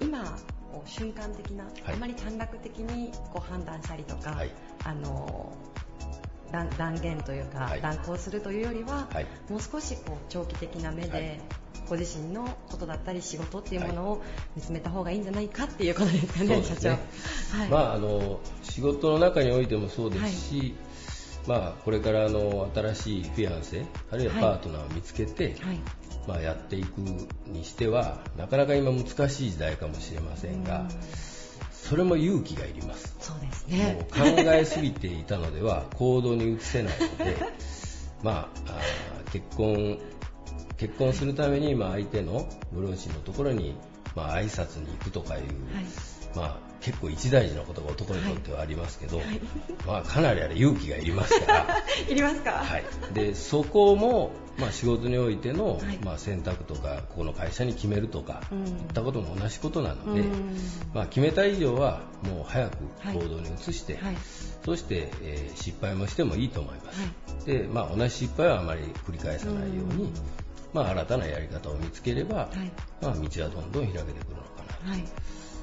[0.00, 0.24] 今
[0.72, 1.74] こう瞬間的な、はい。
[1.94, 4.50] あまり短絡的にこう判断したりとか、はい。
[4.84, 5.52] あの
[6.52, 7.80] 断断言というか、はい。
[7.80, 9.26] 断行するというよりは、はい。
[9.48, 11.40] もう少しこう長期的な目で、はい。
[11.88, 14.22] ご自身のことだったり仕事っていうものを
[14.54, 16.88] 見つめた方がいいんじゃないかっていうことですかね、社長。
[16.90, 16.96] は
[17.66, 17.68] い。
[17.68, 20.74] まあ、あの仕事の中においてもそうですし、
[21.46, 24.42] まあ、これからあの新しいフィアンセあるいははい。
[24.42, 25.80] パートナーを見つけて、はい。
[26.26, 26.98] まあ、やっていく
[27.46, 30.86] にしてはなかなか今難しい時代かもしれませんが
[31.82, 33.16] それも勇気がいります。
[33.18, 37.36] そうですもねう考えすぎていたのでは行動に移せないので、
[38.22, 39.98] まあ、あー結婚
[40.76, 43.74] 結婚するためにまあ相手のご両親のところに
[44.14, 45.44] まあ挨拶に行くとかいう、
[46.36, 49.20] まあ、結構一大事なことが男にとってはありますけど、
[49.86, 51.66] まあ、かなりあれ勇気がいりますから。
[52.10, 55.98] いりますか、はい、でそこも、まあ、仕事においての、はい。
[56.04, 58.66] まあ、選択とかここの会社に決めるとか、うん。
[58.66, 60.56] いったことも同じことなので、うん。
[60.92, 63.14] まあ、決めた以上はもう早くはい。
[63.14, 64.16] 行動に移して、はい。
[64.64, 70.12] そして、えー失敗もしてもいいと思います、はでまあ、同じ失敗はあまり繰り返さないように、うん。
[70.72, 72.72] まあ、新たなやり方を見つければ、はい。
[73.00, 74.90] まあ、道はどんどん開けてくるのかな。
[74.92, 75.04] はい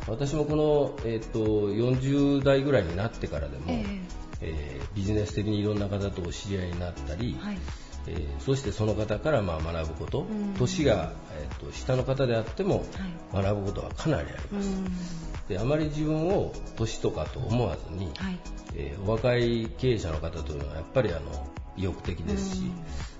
[0.07, 1.39] 私もこの、えー、と
[1.71, 3.85] 40代ぐらいになってからでも、え
[4.41, 4.79] え。
[4.83, 7.57] ービジネス的にいろんな方とお知り合いになったり、はい。
[8.07, 10.53] えーそしてその方からまあ学ぶこと、うん。
[10.57, 12.85] 年が、えー、と下の方であっても
[13.31, 13.43] はい。
[13.43, 14.87] 学ぶことはかなりあります、うん。
[15.47, 18.39] であまり自分を年とかと思わずに、はい。
[18.75, 22.71] えーお若い経営者の方というのはやっぱりあの意欲的ですし、うん。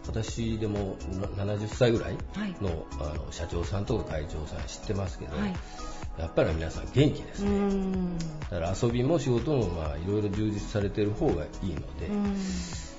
[0.08, 0.98] 私でも
[1.36, 2.56] な70歳ぐらいはい。
[2.62, 5.54] の,、あの社長さんとか会長さん知ってますけど、はい
[6.20, 8.18] やっぱり皆さん元気ですうね、ん。
[8.18, 12.36] だから遊びも仕事もまあいろいろ充実されてる方がいいので、うん。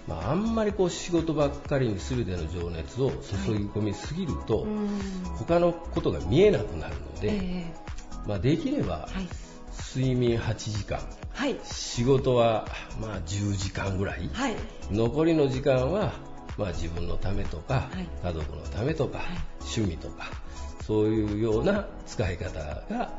[0.08, 4.88] まあ、あんまりこう仕事ばっかりに全ての情熱を注ぎ込みすぎると、うん。
[5.38, 7.72] 他のことが見えなくなるので、え
[8.26, 9.50] まあ、できればはい
[9.94, 11.00] 睡眠8時間
[11.32, 11.56] はい。
[11.64, 12.66] 仕事は
[13.00, 14.56] まあ10時間ぐらい、はい。
[14.90, 16.12] 残りの時間は
[16.56, 18.06] まあ自分のためとか、はい。
[18.22, 19.22] 家族のためとか、い。
[19.60, 20.30] 趣味とか
[20.90, 23.12] そういうような使い方が、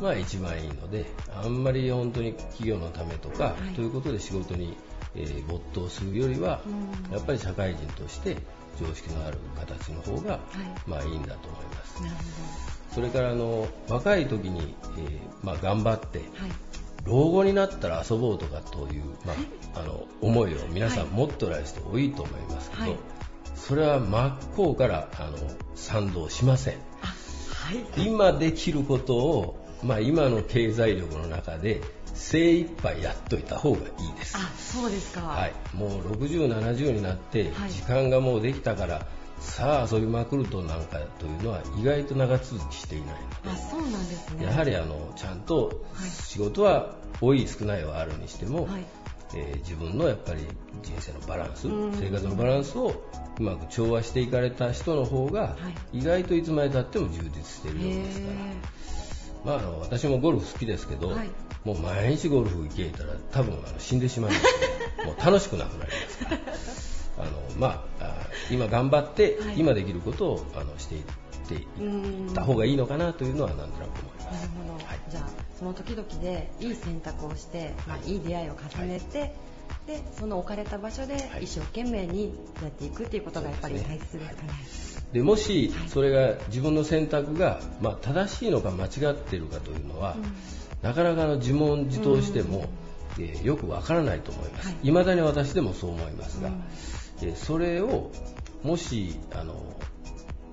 [0.00, 3.74] まあ一番いいのであんまり本当に企業のためとか、はい。
[3.74, 4.76] ということで仕事に、
[5.14, 7.14] えー没頭するよりは、うん。
[7.14, 8.36] やっぱり社会人として
[8.80, 10.38] 常識のある形の方が、い。
[10.88, 12.02] まあいいんだと思います。
[12.92, 16.28] それからあの若い時に、えーまあ、頑張ってはい。
[17.04, 19.34] 老後になったら遊ぼうとかという、ま
[19.74, 21.08] あ、あの思いを皆さんはい。
[21.10, 22.96] 持っておられる人多いと思いますけど、はい。
[23.54, 25.38] それは真っ向からあの
[25.76, 26.87] 賛同しません
[27.96, 31.80] 今できることを、まあ、今の経済力の中で
[32.14, 34.36] 精一杯やっといた方がいいです。
[34.36, 35.20] あそうですか。
[35.22, 37.70] はい、もう60、70になってはい。
[37.70, 39.06] 時間がもうできたから、
[39.40, 44.40] さあ遊びまくるとなんかというのは意外と長続きしていないのあそうなんですね。
[44.40, 46.10] でやはりあのちゃんとはい。
[46.10, 48.84] 仕事は多い少ないはあるにしても、はい
[49.34, 50.40] えー自分のやっぱり
[50.82, 51.92] 人生のバランスうん。
[51.92, 53.02] 生活のバランスを
[53.38, 55.56] うまく調和していかれた人の方が、
[55.92, 58.34] 意外といつまでたっても充実しているようですから。
[59.44, 61.30] まあ、あの私もゴルフ好きですけど、はい。
[61.64, 64.50] もう毎日ゴルフ行けたら多分あの死んでしまいますね
[65.06, 66.38] もう楽しくなくなりますから。
[67.18, 69.58] あの、まあ、あ今頑張って、はい。
[69.60, 71.02] 今できることをあのしてい
[71.48, 74.24] っていった方がいいのかなというのはなんとなく思います。
[74.26, 74.98] なるほど、はい。
[75.08, 79.34] じゃあその時々でいい選択をして、まあ、いい出会いを重ねて、
[79.86, 81.44] でその置かれた場所ではい。
[81.44, 84.48] 一生懸命にやっていくっていうことがやっぱり大切ですかね。
[85.12, 90.16] でもしそれが自分の選択が、まあ、正しいのか間違っているかというのは、
[90.82, 92.66] なかなかの自問自答しても、
[93.18, 94.76] えーよくわからないと思います、はい。
[94.88, 96.50] いまだに私でもそう思いますが、
[97.22, 98.10] えーそれを
[98.62, 99.54] もしあの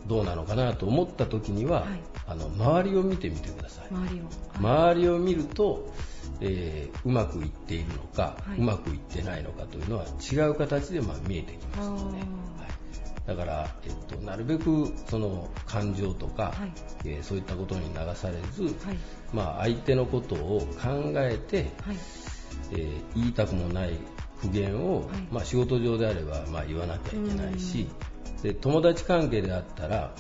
[0.08, 2.00] どうなのかなと思った時には、はい。
[2.28, 4.26] あの周りを見てみてください、周りを、
[4.58, 5.94] 周りを見ると、
[6.42, 8.60] えーうまくいっているのか、はい。
[8.60, 12.12] うまくいってないのかというのは違う形でまあ見えてきますので、あー。
[12.12, 13.28] はい。
[13.28, 16.72] だから、えっと、なるべくその感情とか、はい。
[17.06, 18.74] えーそういったことに流されず、はい。
[19.34, 21.98] まあ、相手のことを考えて、はい。
[22.72, 23.92] えー言いたくもない
[24.42, 25.08] 苦言を、はい。
[25.32, 27.88] まあ、仕事上であれば、まあ、言わなきゃいけないし、
[28.44, 30.12] で友達関係であったら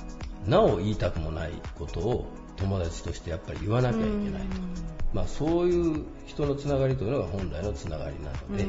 [0.47, 4.61] なお言いたくもないことを友達としてやっぱり言わなきゃいけないと、
[5.13, 8.65] まあ、そういう人のつながりというのが本来のつながりなので、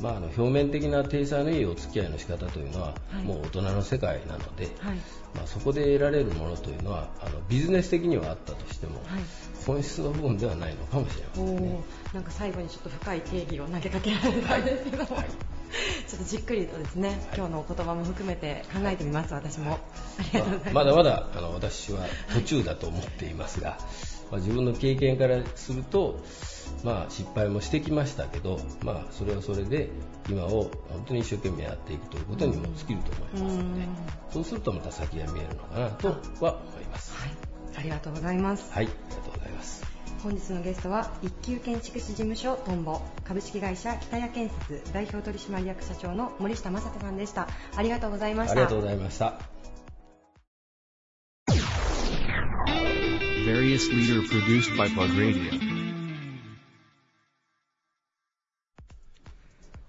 [0.00, 3.24] まあ、あの表面的な体裁のいいお付き合いの仕方というのは、はい。
[3.24, 4.96] もう大人の世界なので、はい。
[5.34, 9.04] まあ、そこで得られるものというのはあのビジネス的にはあったとしても、はい。
[9.66, 11.80] 本質の部分ではないのかもしれませおんね。
[12.12, 12.14] ー。
[12.14, 15.26] なんか最後にちょっと深い定義を投げかけられたんですけども、はい
[16.08, 19.78] ちょっとじっくりとですね、今日のお言葉も含めて考えてみます、私も。
[20.18, 20.74] ありがとうございます。
[20.74, 23.78] まだまだあの私は途中だと思っていますが、
[24.30, 26.20] まあ、自分の経験からすると、
[26.82, 29.90] まあ、失敗もしてきましたけど、まあ、それはそれで
[30.28, 33.82] 今を本当に一生懸命やっていくということにも尽きると思いますので、
[34.32, 36.08] そうするとまた先が見えるのかなと
[36.40, 37.12] は思います。
[37.14, 37.30] はい、
[37.76, 38.72] ありがとうございます。
[38.72, 39.95] はい、ありがとうございます。
[40.22, 49.56] 本日のゲストは一級建築士事務所トンボ株式会社北谷建設代表取締役社長の森下正人さんでしたありがとうございましたありがとうございました。
[53.46, 55.86] Various leader produced by Plug Radio.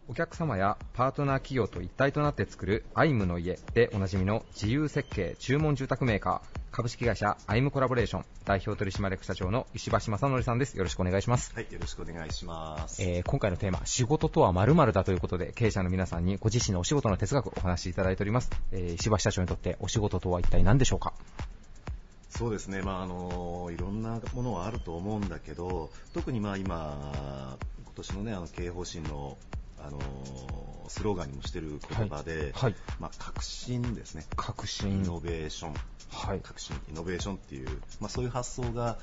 [0.08, 13.02] お客様やパートナー企業と一体となって作るアイムの家でおなじみの自由設計注文住宅メーカー株式会社アイムコラボレーション代表取締役社長の石橋正則さんですよろしくお願いしますはい、よろしくお願いします。
[13.02, 18.52] えー今回のテーマ、仕事とは〇〇だということで、経営者の皆さんにご自身のお仕事の哲学をお話しいただいております。
[18.72, 21.13] えー石橋社長にとってお仕事とは一体何でしょうか？
[22.30, 29.36] そうですね、まああのいろんなものはあると思うんだけど、特にまあ今、今年のね、あの経営方針の
[29.88, 30.00] あの
[30.89, 34.26] スローガンにもしてる言葉で、はいまあ革新ですね。
[34.32, 35.04] イ革新。
[35.04, 35.73] ノベーション、
[36.12, 37.69] はい革新、イノベーションっていう、
[38.00, 38.97] まあ、そういう発想が、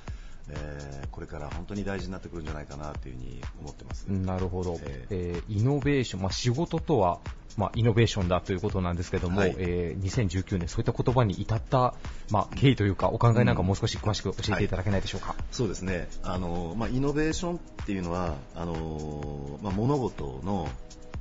[0.51, 4.07] えーこれから本当に大事になってくるんじゃないかなというふうに思ってます。
[4.09, 5.61] なるほど、ええー。
[5.61, 7.21] イノベーション、まあ、仕事とは、
[7.57, 9.55] まあ、イノベーションだということなんですけども、はい。
[9.57, 11.95] えー2019年、そういった言葉に至った、
[12.31, 15.37] まあ、経緯というか、お考えなんかもう少し詳しく教えていただけないでしょうか？
[15.53, 20.69] そうですね、あのまあ、イノベーションっていうのはあの、まあ、物事の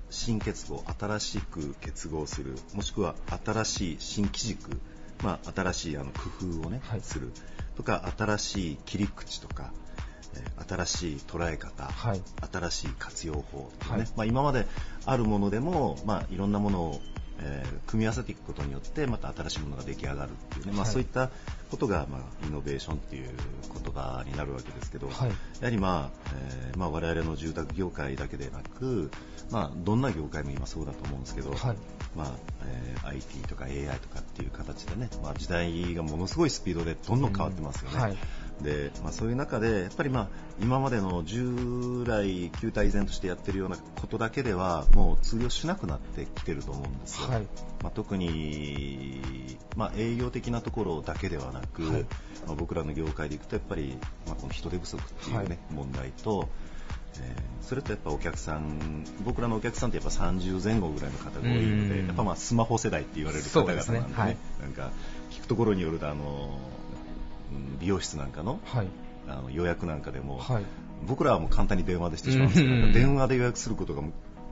[0.10, 3.14] 新結合、新しく結合する、もしくは
[3.46, 4.80] 新しい新機軸、
[5.24, 6.22] まあ、新しいあの工
[6.62, 7.02] 夫を、ねはい。
[7.02, 7.32] する
[7.76, 9.72] とか、新しい切り口とか、
[10.36, 12.22] えー新しい捉え方、はい。
[12.52, 14.12] 新しい活用法とかね、はい。
[14.16, 14.66] まあ、今まで
[15.06, 17.02] あるものでも、まあ、いろんなものを、
[17.40, 21.30] えー組み合わせていくことによってまた新しいものが出来上がるっていうね、まあ、はいそういった
[21.70, 23.30] ことが、まあ、イノベーションっていう
[23.84, 25.30] 言葉になるわけですけど、はい。
[25.30, 29.12] やはり、まあえーまあ、我々の住宅業界だけでなく、
[29.52, 31.78] まあ、どんな業界も今そうだと思うんですけど、はい。
[32.16, 32.32] まあ
[32.66, 37.98] えー IT とか AI とかっていう形でね、まあ、時代がものすごいスピードでどんどん変わってますよね。
[37.98, 38.18] うんはい
[38.62, 40.28] でまあ、そういう中でやっぱり、まあ、
[40.62, 47.48] 今までの従来旧体依然としてやってるようなことだけではもう通用しなくなってきてると思うんですよ、はい。
[47.82, 52.02] まあ、特に、まあ、営業的なところだけではなく、はい。
[52.46, 55.58] まあ、僕らの業界でいくとやっぱり、まあ、この人手不足っていう、ねはい。
[55.72, 56.48] 問題と、
[57.20, 61.90] えーそれとやっぱお客さん僕らのお客さんってやっぱ30前後ぐらいの方が多いのうん。
[61.90, 64.14] でやっぱまあスマホ世代って言われる方々なんでねそうですね。
[64.14, 64.38] はい。
[64.62, 64.92] なんか
[65.32, 66.83] 聞くところによるとあのうん
[67.80, 68.88] 美容室なんかのはい。
[69.28, 70.64] あの予約なんかでも、はい。
[71.08, 74.04] 僕らはもう簡単に電話でしてしまうんですけど、電話で予約することが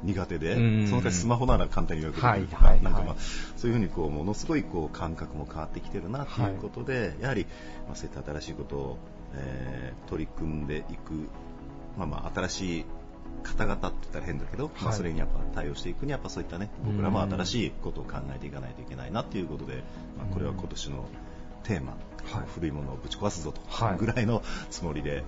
[0.04, 0.88] 苦手で、うん。
[0.88, 3.18] その代わりスマホなら簡単に予約できるとか、はいはいなんかまあはい
[3.58, 7.46] そういうふうにこうものすごいこう感覚も変わってきてるなということで、やはり、
[7.88, 8.98] まあ、そういった新しいことを、
[9.36, 11.30] えー取り組んでいく、
[11.98, 12.86] まあ、まあ新しい
[13.44, 19.84] 方々って言ったら変だけど、まあ、はいそれにやっぱ対応していくにはやっぱそういったね僕らも新しいことを考えていかないといけないなということで、
[20.18, 21.06] まあ、これは今年の
[21.63, 22.47] テーマ、はい。
[22.54, 23.97] 古いものをぶち壊すぞとはい。
[23.97, 25.24] ぐらいのつもりで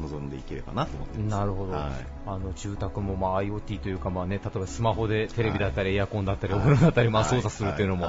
[0.00, 1.18] 臨んでいければなと思って。
[1.18, 1.90] なるほど、はい。
[2.26, 7.30] あの住宅もまあ IoT というか、まあね、例えばスマホでテレビだったり、エアコンだったり、おはい風呂だったり、まあ、はい。
[7.30, 8.08] 操作するというのも、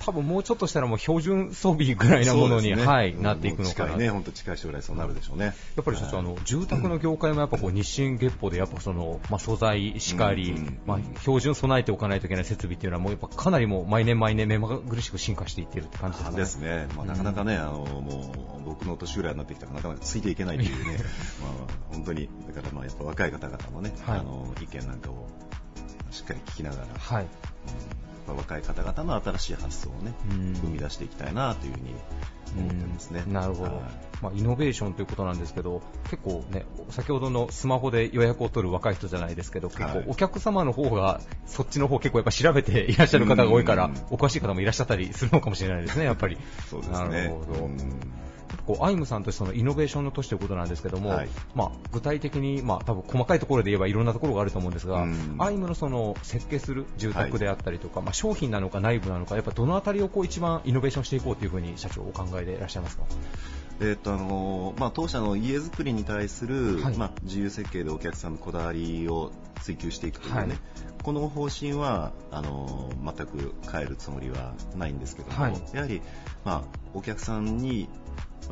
[0.00, 2.84] 多分もうちょっとしたらもう標準装備ぐらいなものに、ね。
[2.84, 3.90] はい、なっていくのかな。
[3.90, 5.46] 近いね、本当近い将来そうなるでしょうね。
[5.46, 16.36] やっぱり社長、あの住宅の業界もやっぱこう日進月歩でやっぱその、まあ、素材しかり、うんうんまあ、標準備えておかないといけない設備っていうのはもうやっぱかなりもう毎年毎年目まぐるしく進化していってるって感じですかね。
[16.36, 20.98] ですね、まあ、なかなかね、あのもう僕の年ぐらいになってきたらなかなかついていけないというね、
[21.42, 24.18] まあ、本当にだからまあやっぱ若い方々のね、はい。
[24.20, 25.28] あの意見なんかを
[26.10, 27.24] しっかり聞きながら、はい。
[27.24, 31.94] うんまあ若い方々の新しい発想をね、うん生み出していきたいなというふうに
[32.56, 33.24] 思ってますね。
[33.26, 33.82] うんなるほど、はい
[34.22, 46.36] まあ、イノベーションということなんですけど、結構ね、先ほどのスマホで予約を取る若い人じゃないですけど、結構はいお客様の方が、そっちの方結構やっぱ調べていらっしゃる方が多いからうん、お詳しい方もいらっしゃったりするのかもしれないですね、やっぱり。
[46.68, 46.98] そうですね。
[46.98, 47.70] なるほど。
[48.70, 51.28] うんこうアイムさんとしてそのイノベーションの都市ということなんですけども、はい。
[51.54, 55.36] まあ、具体的に、まあ、多分細かいところで言えばいろんなところがあると思うんですが、うん。
[55.38, 63.04] アイムのその設計する住宅であったりとか、まあ、商品なのか内部なのか、やっぱどのあたりをこう一番イノベーションしていこうというふうに社長お考えでいらっしゃいますか？
[63.80, 66.96] えっとあのまあ、当社の家づくりに対する、はい。
[66.96, 70.48] まあ、自由設計でお客さんのこだわりを追求していくというね、はい。
[71.02, 75.54] この方針はあの全く変えるつもりはないんですけども、はい。
[75.72, 76.02] やはり、
[76.44, 77.88] まあ、お客さんに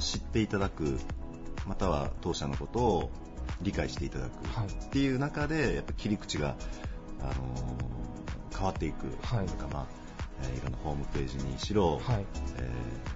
[0.00, 0.98] 知っていただく
[1.66, 3.10] または当社のことを
[3.62, 4.68] 理解していただくはい。
[4.68, 6.56] っていう中でやっぱ切り口が、
[7.20, 7.32] あの
[8.52, 9.46] 変わっていく、はい。
[9.46, 9.86] というかまあ
[10.42, 12.24] えーいろんなホームページにしろ、はい。
[12.58, 12.70] え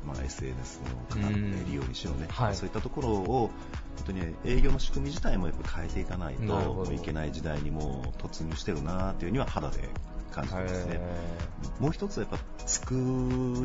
[0.04, 0.80] ーまあ、SNS
[1.14, 2.54] の利用にしろね、はい。
[2.56, 3.50] そういったところを
[3.96, 9.88] 本当に営業の仕組み自体もやっぱ変えていかないといけない時代にもう突入してるなというには肌で
[10.32, 11.00] 感じてますね。
[11.78, 12.94] もう一つやっぱ作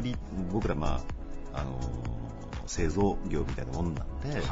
[0.03, 0.15] り
[0.51, 1.01] 僕らま
[1.53, 2.17] ああのー
[2.67, 4.43] 製造業みたいなもんなんで、はい。
[4.43, 4.49] や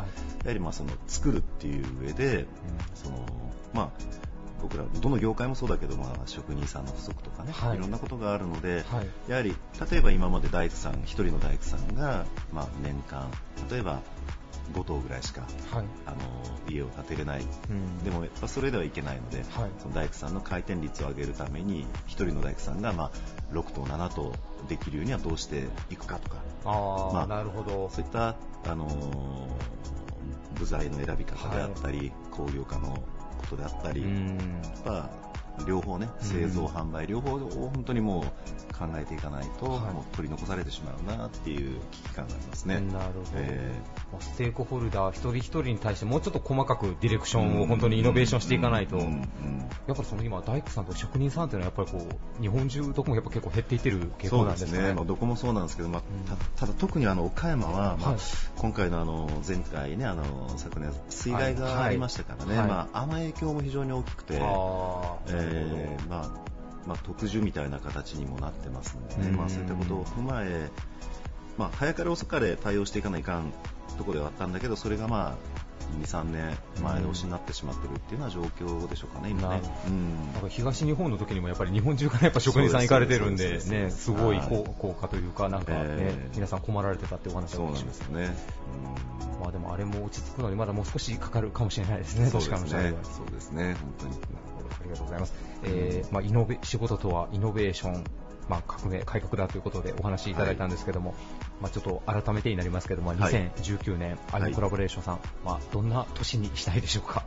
[0.47, 2.45] はりまあその作るっていう上で、
[2.93, 3.25] その
[3.73, 3.89] まあ
[4.61, 7.77] 僕らどの業界もそうだけど、まあ、職人さんの不足とかね、はい。
[7.77, 9.07] い、ろんなことがあるので、はい。
[9.29, 9.55] やはり
[9.91, 13.29] 例えば今まで大工さん一人の大工さんが、まあ、年間
[13.69, 14.01] 例えば
[14.73, 15.85] 5棟ぐらいしかはい。
[16.05, 16.17] あの
[16.67, 18.03] 家を建てれない、うん。
[18.03, 19.71] でもやっぱそれではいけないので、はい。
[19.79, 23.11] その大工さんの回転率を上げるために1人の大工さんが、まあ、
[23.53, 24.33] 6棟7棟
[24.67, 26.37] できるようにはどうしていくかとか。
[26.65, 27.89] ああ、まあなるほど。
[27.89, 29.85] そういった、あのー
[30.55, 33.03] 部材の選び方であったり、工業化の
[33.37, 34.37] ことであったり、うん。
[34.63, 35.09] やっぱ
[35.67, 36.27] 両方ねうん。
[36.27, 37.39] 製造、販売両方を
[37.73, 38.23] 本当にもう
[38.77, 39.93] 考えていかないと、はい。
[39.93, 42.81] もう取り残されてしまうなっていう危機感がありますね。
[42.81, 43.73] なるほど、え
[44.11, 49.07] まあステークホルダー一人一人に対してもうちょっと細かくディレクションを本当にイノベーションしていかないと、やっ
[49.87, 52.07] ぱりその今、大工さんとか職人さんというのはやっぱりこ
[52.39, 54.89] う日本中どこもやっぱ結構減っていってる傾向なんですすね。
[54.89, 56.37] ね、まあ、どこもそうなんですけど、まあうん。
[56.37, 58.19] たただ特にあの岡山は、まあはい。
[58.57, 60.23] 今回のあの前回ねあの
[60.57, 62.67] 昨年水害がありましたからね、はい。
[62.67, 66.45] まあ、あの影響も非常に大きくて、あーえーまあ
[66.87, 69.35] まあ、特需みたいな形にもなってますのでね、うん。
[69.37, 70.69] まあ、そういったことを踏まえ、
[71.57, 73.51] まあ、早かれ遅かれ対応していかないかん
[73.97, 75.65] ところではあったんだけどそれがまあ
[75.99, 79.61] 2、3年前倒しになってしまってるっていうような状況でしょうかね、今ね。
[79.87, 80.33] うん。
[80.33, 84.47] なんか東日本の時にもやっぱり日本中からやっぱ職人さん行かれてるんで、ね、すごいはい。
[84.47, 86.35] 効効果というか、なんかね、えー。
[86.35, 87.85] 皆さん困られてたってお話そうなん。
[87.85, 88.35] ですよね。
[89.41, 92.93] まあでもあれも落ち着くのにまだもう少しかかるかもしれないですね、うんそうですね。
[93.03, 94.13] そうですね、本当に。
[94.69, 95.33] ありがとうございます。
[95.63, 98.03] えーまあ、イノベ仕事とはイノベーション、
[98.49, 101.15] まあ、革命、改革だということでお話しいただいたんですけども、
[101.61, 107.25] まあ、ちょっと改めてになりますけども、はい2019年、アイはいムコラボレーションさん、まあ、どんな年にしたいでしょうか？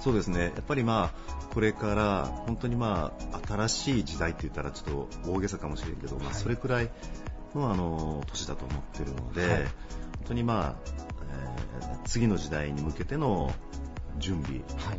[0.00, 6.90] そうですね、やっぱりまあ、これから本当にまあ、新しい時代って言ったらちょっと大げさかもしれんけど、まあはいそれくらい
[7.54, 9.68] のあの年だと思ってるので、はい本
[10.28, 13.52] 当にまあ、えー次の時代に向けての
[14.18, 14.98] 準備、はい。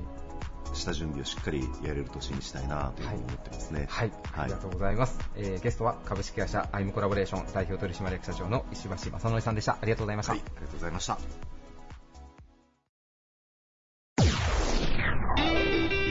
[0.76, 3.86] した準備をしっかりやれる年にしたいなというふうに思ってますね。
[3.90, 5.20] はい、ありがとうございます。
[5.36, 9.78] えーゲストは株式会社アイムコラボレーション代表取締役社長の石橋正則さんでした。
[9.82, 10.34] ありがとうございました。
[10.34, 11.18] はい、ありがとうございました。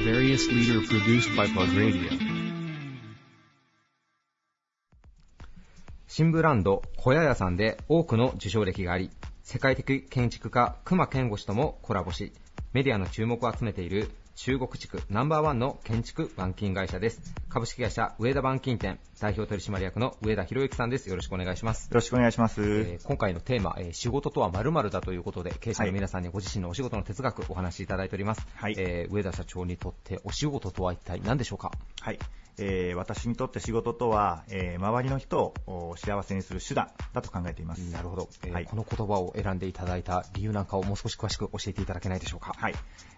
[0.05, 2.43] Various leader produced by Bug Radio.
[6.09, 9.11] 新ブランド小屋屋さんで多くの受賞歴があり、
[9.43, 12.33] 世界的建築家熊健吾氏ともコラボし、
[12.73, 17.21] メディアの注目を集めている中国地区ナンバーワンの建築板金会社です。
[17.51, 21.09] 株式会社上田板金店代表取締役の上田博之さんです。
[21.11, 21.85] よろしくお願いします。
[21.85, 22.61] よろしくお願いします。
[22.63, 28.47] えー今回のテーマ、えー仕事とは〇〇だということで、経営者の皆さんにご自身のお仕事の哲学お話しいただいております。
[28.55, 31.71] はいえー上田社長にとってお仕事とは一体何でしょうか？
[32.01, 32.19] はい。
[32.59, 35.55] えー私にとって仕事とは、えー周りの人を
[35.93, 37.81] お幸せにする手段だと考えています。
[37.93, 42.55] なるほど、えーはいこの言葉を選んでいただいた理由なんかをもう少し詳しく教えていただけないでしょうか？
[42.57, 42.75] はい。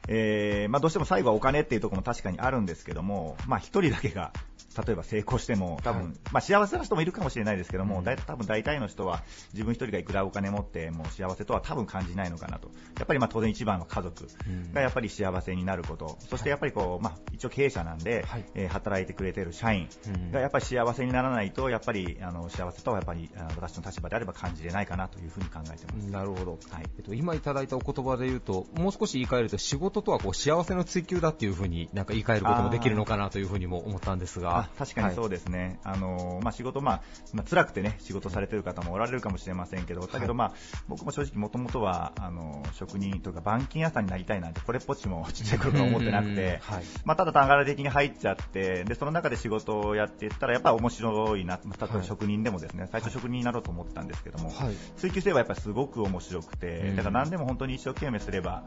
[0.09, 4.33] えーまあ、どうしても最後はお金っていうところも確かにあるんですけども、まあ、一人だけが
[4.77, 8.05] 例えば成功しても、多分、はいまあ幸せな人もいるかもしれないですけども、うん。
[8.05, 9.23] だい多分大体の人は
[9.53, 12.71] 自分一人がいくらお金持っても幸せとは多分感じないのかなと。
[12.99, 14.73] やっぱりまあ当然一番は家族うん。
[14.73, 18.45] がやっぱり幸せになること、そしてやっぱりこう、まあ一応経営者なんで、はい。
[18.55, 20.33] えー働いてくれてる社員うん。
[20.33, 26.11] がやっぱり幸せにならないと、やっぱりあの幸せとはやっぱり私の立場であれば感じれないかなというふうに考えてます。
[26.11, 26.85] なるほど、はい。
[26.97, 37.03] えっと、今いただいたお言葉で言うと、もう少し言い換えると、仕事とはこう幸せの追求だっていうふうになんか言い換えることもできるのかなというふうにも思ったんですがあ、確かにそうですね、あのまあ、仕事、まあ
[37.33, 40.53] まあ辛くてね仕事されてる方もおられるかもしれませんけど、だけど、まあ、
[40.89, 46.35] 僕も正直、もともとはあの職人というか板金屋さんになりたいなんて、これっぽっちもちっちゃい頃から思ってなくうん。
[46.35, 46.85] て、はい。
[47.05, 52.07] まあ、ただ、流れ的に入っちゃってで、その中で仕事をやっていったら、やっぱり面白いな、まあ例えばはい。
[52.07, 54.75] 職人でもですね、最初、職人になろうと思ったんですけども、はい。
[54.97, 56.97] 追求すればやっぱりすごく面白くて、うん。
[56.97, 58.65] だから何でも本当に一生懸命すれば、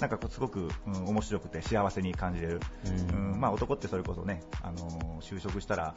[0.00, 3.32] なんかこうすごく、うん、面白くて幸せに感じれる、うん。
[3.32, 5.94] うんまあ、男ってそれこそね、あの就職したら、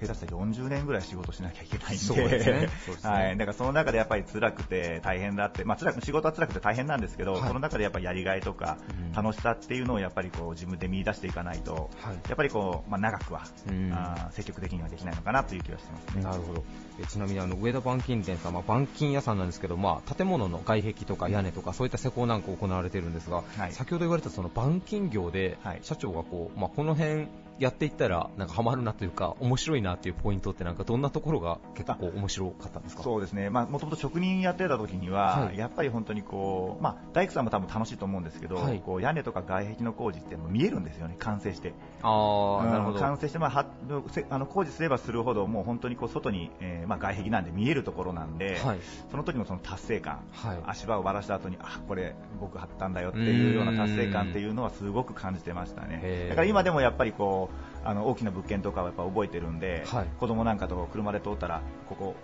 [0.00, 2.68] 下手したら40年ぐらい仕事しなきゃいけないんで、そうですね。
[3.08, 7.42] はい、だからその中でやっぱり辛くて大変だって、まあ、辛く仕事は辛くて大変なんですけど、はい。
[7.42, 9.12] その中でやっぱりやりがいとかうん。
[9.12, 12.14] 楽しさっていうのをやっぱりこう自分で見出していかないと、はい。
[12.28, 13.92] やっぱりこう、まあ、長くは、うん。
[13.92, 16.22] あー積極的にはできないのかなという気がしてますね。
[16.24, 16.64] なるほど。
[17.00, 23.72] えちなみにあの上田板金店さんは板金屋さんなんですけど、まあ、建物の外壁とか屋根とかそういった施工なんか行われてるんですが、はい。
[23.72, 25.78] 先ほど言われたその板金業ではい。
[25.82, 27.28] 社長がこう、まあ、この辺
[27.58, 33.02] やっていったらなんかハマるなというか面白いなっていうポイントってなんかどんなところが結構面白かったんですか？
[33.02, 35.58] そうですね、まあ、もともと職人やってた時には、はい。
[35.58, 38.80] やっぱり本当にこう、まあ、大工さんも多分楽しいと思うんですけど、はい。
[38.84, 41.74] こう屋根とか外壁の工事って見えるんですよね、完成して。
[42.02, 42.98] ああ、なるほど。
[42.98, 43.66] 完成して、まあ、は
[44.10, 48.78] せあの工事すればするほど、もう本当にこう外に、えーまあ、外壁なんで見えるところなんで、はい。
[49.10, 50.58] その時のその達成感、はい。
[50.66, 56.28] 足場を割らした後に、あこれ、僕貼ったんだよっていうような達成感っていうのはすごく感じてましたへねー。
[56.30, 57.51] だから今でもやっぱりこう
[57.84, 60.06] あの大きな物件とかはやっぱ覚えてるんで、はい。
[60.18, 62.14] 子供なんかと車で通ったら、ここ、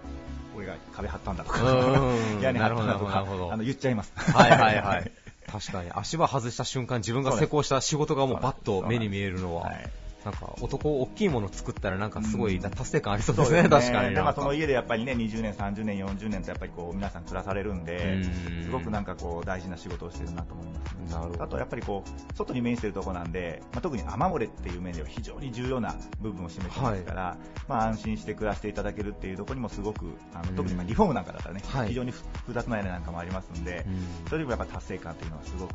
[0.56, 4.12] 俺が壁張ったんだとかうん、屋根張ったんだとかあの言っちゃいます。
[4.16, 5.12] はいはいはい。
[5.46, 5.90] 確かに。
[5.92, 9.90] 足場外した瞬間自分が施工した仕事がもうバッと目に見えるのは、はい
[10.24, 12.70] なんか男大きいもの作ったらなんかすごいうん。
[12.70, 14.14] 達成感ありそうですね、そうです確かに。
[14.14, 18.64] なんかその家でやっぱりね20年、30年、40年とやっぱりこう皆さん暮らされるんでうん。
[18.64, 21.44] すごくなんかこう大事な仕事をしてるなと思います、なるほど。
[21.44, 27.36] あとやっぱりこう外に面してるところなんで、まあ、特に雨漏れっていう面では非常に重要な部分を占めてますから、
[27.68, 30.50] まあ、安心して暮らしていただけるっていうところにもすごくあうん。
[30.50, 31.88] の特にまあリフォームなんかだったらね、はい。
[31.88, 34.28] 非常に複雑な屋根なんかもありますんで、うん。
[34.28, 35.74] それでもやっぱ達成感というのはすごく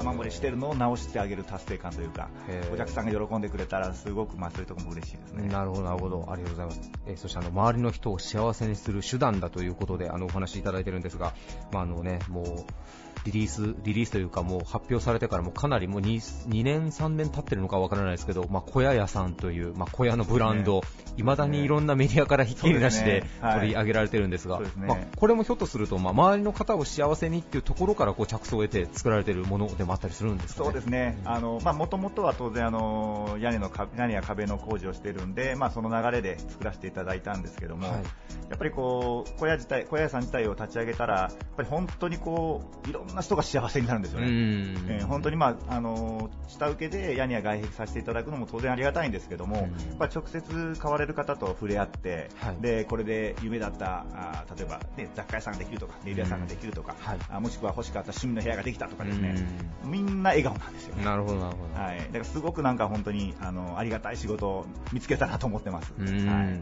[0.00, 2.28] 雨漏れしてるのを直してあげる達成感というか
[2.72, 5.48] お客さんが喜んでくれたらすごくまあそういうところも嬉しいですね。
[5.48, 6.26] なるほど、なるほど。
[6.30, 6.90] ありがとうございます。
[7.06, 11.34] えーそしてあの、周りの人を幸せにする手段だということで、あの、お話しいただいてるんですが、
[11.72, 12.46] まあ、あのね、もう、
[13.26, 20.82] リリース、リリースというか、もう発表されてからもかなりもう 2, 2年、3年経ってるのかわからないですけど、まあ、小屋屋さんという、まあ、小屋のブランド、
[21.16, 24.86] いまだにいろんなメディアからひっきりなしで取り上げられてるんですが、そうですね。
[24.86, 30.64] まあ、これもひょっとすると、まあ、周りの方を幸せにっていうところからこう着想を得て作られているものでもあったりするんですかね。
[30.66, 38.02] そうですね、あのまあ、もともとは当然あの屋根の壁屋根や壁の工事をしているんで、まあ、その流れで作らせていただいたんですけども、はい。
[38.48, 44.26] やっぱりこう小屋自体小屋屋さん自体を立ち上げたら、やっぱり本当にこういろんな人が幸せになるんですよね。
[44.26, 44.86] うん。
[44.88, 49.62] えー本当に、まあ、あの下請けで屋根や外壁させていただくのも当然ありがたいんですけども、うん。
[49.62, 52.56] やっぱり直接買われる方と触れ合って、はい。
[52.60, 57.18] でこれで夢だったあー例えば、ね、雑貨屋さんができるとかネイル屋さんができるとか、はい。
[57.30, 59.34] あもしくは欲しかった趣味の部屋ができたとかですね、
[59.84, 60.96] みんな笑顔なんですよ。
[60.96, 61.04] ね。
[61.04, 61.82] なるほど、なるほど。
[61.82, 65.94] はい、だからすごくなんか本当にあのありがたい仕事を見つけたなと思ってます。
[65.98, 66.28] うん。
[66.28, 66.60] はい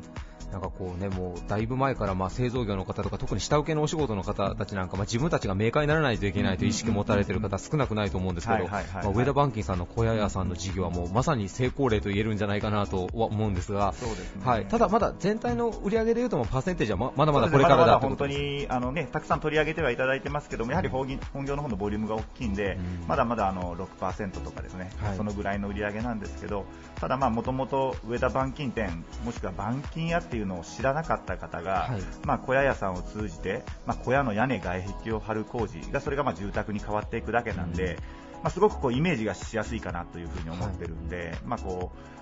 [0.54, 8.68] なんかこうね、もうだいぶ前からまあ製造業の方とか、特に下請けのお仕事の方たちなんか、まあ、自分たちがメーカーにならないといけないという意識を持たれている方、少なくないと思うんですけど、
[9.12, 14.44] 上田板金さんの小屋屋さんの事業はもうまさに成功例と言えるんじゃないかなとは思うんですが、すね。
[14.44, 18.26] はい、ただまだ全体の売り上げでいうと、パーセンテージはままだまだこれからだまだまだ本当。
[18.28, 23.08] にあの、ね、たくさん取り上げてはいただいてますけども、やはり本業本業の方のボリュームが大きいんで、うん。
[23.08, 25.16] まだまだあの6%とかですね、はい。
[25.16, 37.98] そのぐらいの売り上げなんですけど、ただ、もともと上田板金店、もしくは板金屋っていうのを知らなかった方が、はいまあ、小屋屋さんを通じて、まあ、小屋の屋根、外壁を張る工事が、それがまあ住宅に変わっていくだけなんで、
[38.42, 42.14] まあ、すごくこうイメージがしやすいかなというふうに思ってるんで、まあこう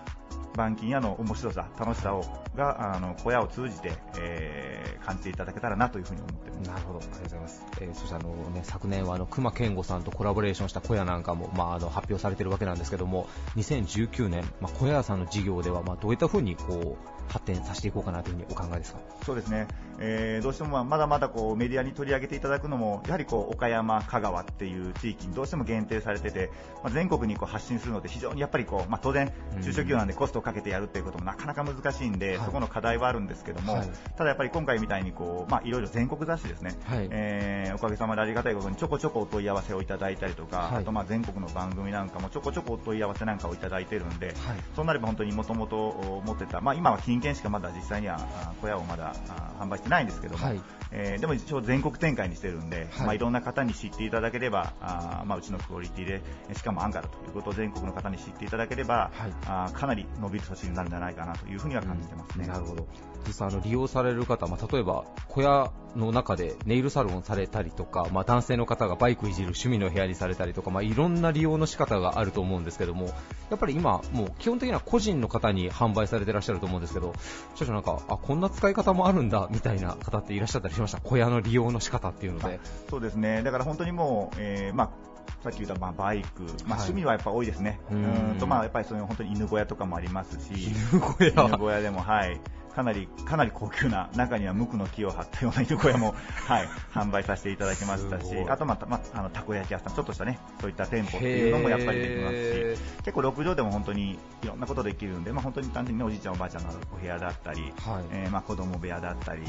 [0.55, 6.69] 板金屋の面白さ、楽しさをがあの小屋を通じて、えー感じていただけたらなというふうに思ってます。
[6.69, 7.65] なるほど、ありがとうございます。
[7.81, 19.01] えーそしてあの、ね、昨年はあの熊健吾さんとコラボレーションした小屋なんかも、まあ、あの発表されているわけなんですけども、2019年、まあ、小屋さんの事業では、まあ、どういったふうにこう発展させていこうかなというふうにお考えですか？
[19.25, 19.67] そうですね、
[19.99, 26.51] えーどうしてもまだまだこうメディアに取り上げていただくのも、やはりこう岡山、香川っていう地域にどうしても限定されてて、
[26.83, 32.47] まあ、全国にこう発信するので、非常にやっぱりこう、まあ、当然、中小企業なんでコストをかけてやるっていうこともなかなか難しいんで、はい。
[32.47, 33.89] そこの課題はあるんですけども、はい。
[34.17, 37.09] ただやっぱり今回みたいにこう、まあ、いろいろ全国雑誌ですね、はい。
[37.11, 40.83] えーおかげさまでありがたいことにちょこちょこお問い合わせをいただいたりとか、はい。
[40.83, 44.37] あとまあ全国の番組なんかもちょこちょこお問い合わせなんかをいただいてるんで、はい。
[44.77, 50.61] そうなれば本当にもともと持ってた、まあ、今は金券しかまだ実際にはあ小屋をまだあ販売してないんですけども、はい
[50.93, 56.23] えーでも一応全国展開にしてるんで、はいいまあ、いろんな方に知っていただければあー、まあ、うちのクオリティで
[56.55, 62.47] しかもアンガラということを全国の方に知っていただければ、はいあーかなり伸びる年になるんじゃないかなというふうには感じてますね。
[62.47, 62.87] なるほど。
[63.27, 73.07] 実際あの利用される方、まあ、例えば小屋の中でネイルサロンされたりとか、まあ、男性の方がバイクいじる趣味の部屋にされたりとか、まあ、いろんな利用の仕方があると思うんですけども、
[73.51, 77.13] やっぱり今、もう基本的には個人の方に販売されてらっしゃると思うんですけど、
[77.55, 82.61] 少々なんか、あ、こんな使い方もあるんだみたいな方っていらっしゃったりしました、小屋の利用の仕方っていうので。
[82.89, 83.43] そうですね。
[83.43, 85.13] だから本当にもう、えーまあ
[85.43, 87.81] さっき言ったまあバイク、まあ、はい趣味はやっぱ多いですね。
[87.91, 92.41] ううんとまあやっぱりそういう本当に犬小屋とかもありますし、犬小屋犬小屋でもはい。
[92.73, 96.15] かなり、かなり高級な、中には無垢の木を張ったような犬小屋も、
[96.47, 108.05] はい、販売させていただきましたしあとまた、まあ、あの、たこ焼き屋さん、ちょっとしたね、そういった店舗っていうのもやっぱりできますへし、結構6畳でも本当にいろんなことできるんで、まあ本当に単純にねおじいちゃんおばあちゃんのお部屋だったり、はい。
[108.11, 109.45] えーまあ子供部屋だったり、ん。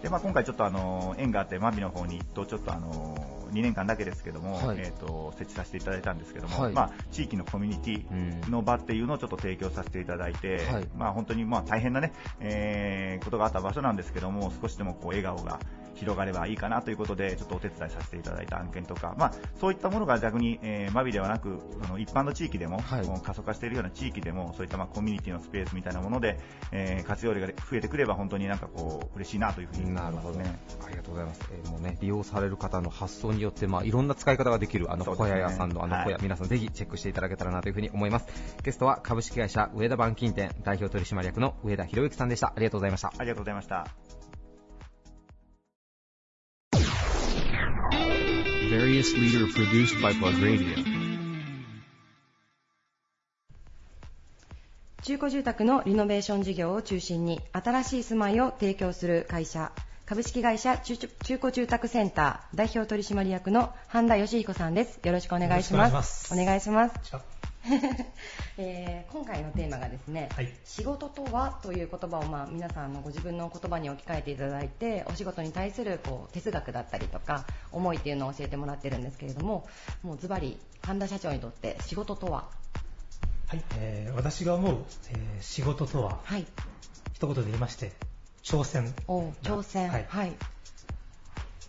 [0.00, 3.16] ーでまあ今回ちょっとあの縁があってマビの方にとちょっとあの
[3.52, 4.78] 2年間だけですけども、はい。
[4.78, 6.72] えっ、と設置させていただいたんですけども、はい。
[6.72, 10.88] まあ地域のコミュニティの場っていうのをちょっと提供させていただいて、はい。
[10.96, 15.58] まあ本当にまあ大変なね、えーことがあった場所なんですけども、少しでもこう笑顔が
[15.96, 26.38] 広がればいいかなということで、ちょっとお手伝いさせていただいた案件とか、まあそういったものが逆に、えー、マビではなく、あの一般の地域でも、はいもう過疎化しているような地域でも、そういったまあコミュニティのスペースみたいなもので、
[26.72, 30.58] えー活用例が増えてくれば本当になんかこう嬉しいなというふうに思いなるほどますね。
[30.84, 31.40] ありがとうございます。
[31.52, 38.26] えーもうね、利用される方の発想によって、まあ、いろんな使い方ができる、あの、小屋屋さんのあの小屋、はい皆さんぜひチェックしていただけたらなというふうに思います。
[38.62, 42.48] ゲストは株式会社上田板金店代表取締役の上田博之さんでした。
[42.48, 43.12] ありがとうございました。
[43.16, 44.15] ありがとうございました。
[48.76, 50.76] Various leader produced by Plug Radio.
[55.02, 59.72] 中古住宅のリノベーション事業を中心に新しい住まいを提供する会社
[60.04, 61.08] 株式会社中中
[61.38, 65.00] 古住宅センター代表取締役の半田義彦さんです。
[65.02, 66.34] よろしくお願いします。
[66.34, 66.94] お願いします
[68.58, 70.52] えー今回のテーマがですね、はい。
[70.64, 79.66] 仕事とはという言葉を、まあ、皆さんのご自分の言葉に置き換えていただいてお仕事に対するこう哲学だったりとか思いっていうのを教えてもらってるんですけれども
[80.02, 82.48] もうズバリ半田社長にとって仕事とは？
[83.48, 86.46] はい、えー私が思う、えー仕事とは、はい。
[87.12, 87.92] 一言で言いまして、
[88.42, 88.94] 挑戦。
[89.08, 89.88] お挑戦。
[89.90, 90.06] はい。
[90.08, 90.32] はい。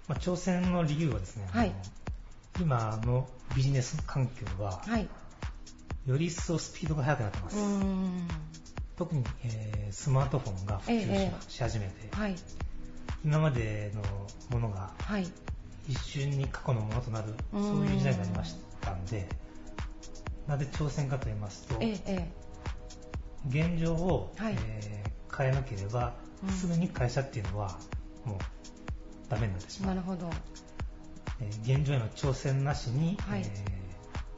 [0.07, 1.71] まあ、挑戦の理由はですね、はい。
[2.59, 5.07] 今のビジネス環境は、はい
[6.07, 7.57] より一層スピードが速くなってます。
[8.95, 12.35] 特に、えースマートフォンが普及し,、始めて、はい。
[13.25, 13.91] 今まで
[14.51, 15.27] のものがはい。
[15.87, 17.63] 一瞬に過去のものとなる、うん。
[17.63, 19.27] そういう時代になりましたんで、
[20.47, 22.27] なぜ挑戦かと言いますと、えええ
[23.49, 24.55] 現状を、はい。
[24.57, 26.49] えー変えなければ、うん。
[26.49, 27.77] すぐに会社っていうのは
[28.25, 28.37] もう
[29.29, 29.91] ダメになってしまう。
[29.91, 30.29] えなるほど。
[31.41, 33.41] えー現状への挑戦なしに、はい。
[33.41, 33.76] えー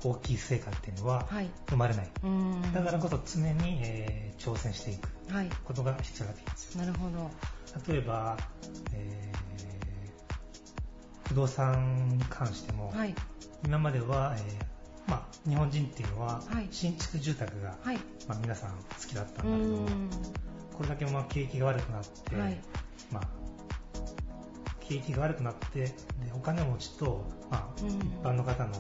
[0.03, 1.49] 大きい成果っていうのははい。
[1.69, 2.73] 生まれない、うーん。
[2.73, 5.49] だからこそ常に、えー挑戦していくはい。
[5.65, 6.77] ことが必要になってきます。
[6.77, 7.29] なるほど。
[7.93, 8.37] 例えば、
[8.93, 9.39] えー
[11.27, 13.13] 不動産に関しても、はい。
[13.65, 16.67] 今までは、えーまあ、日本人っていうのは、はい。
[16.71, 17.97] 新築住宅が、はい。
[18.27, 18.75] まあ、皆さん好
[19.07, 22.57] きだったうんだけどこれだけまあ景気が悪くなって、はい。
[23.11, 23.23] まあ、
[24.79, 25.93] 景気が悪くなってで
[26.33, 27.89] お金持ちと、まあ、うん。
[27.89, 28.71] 一般の方の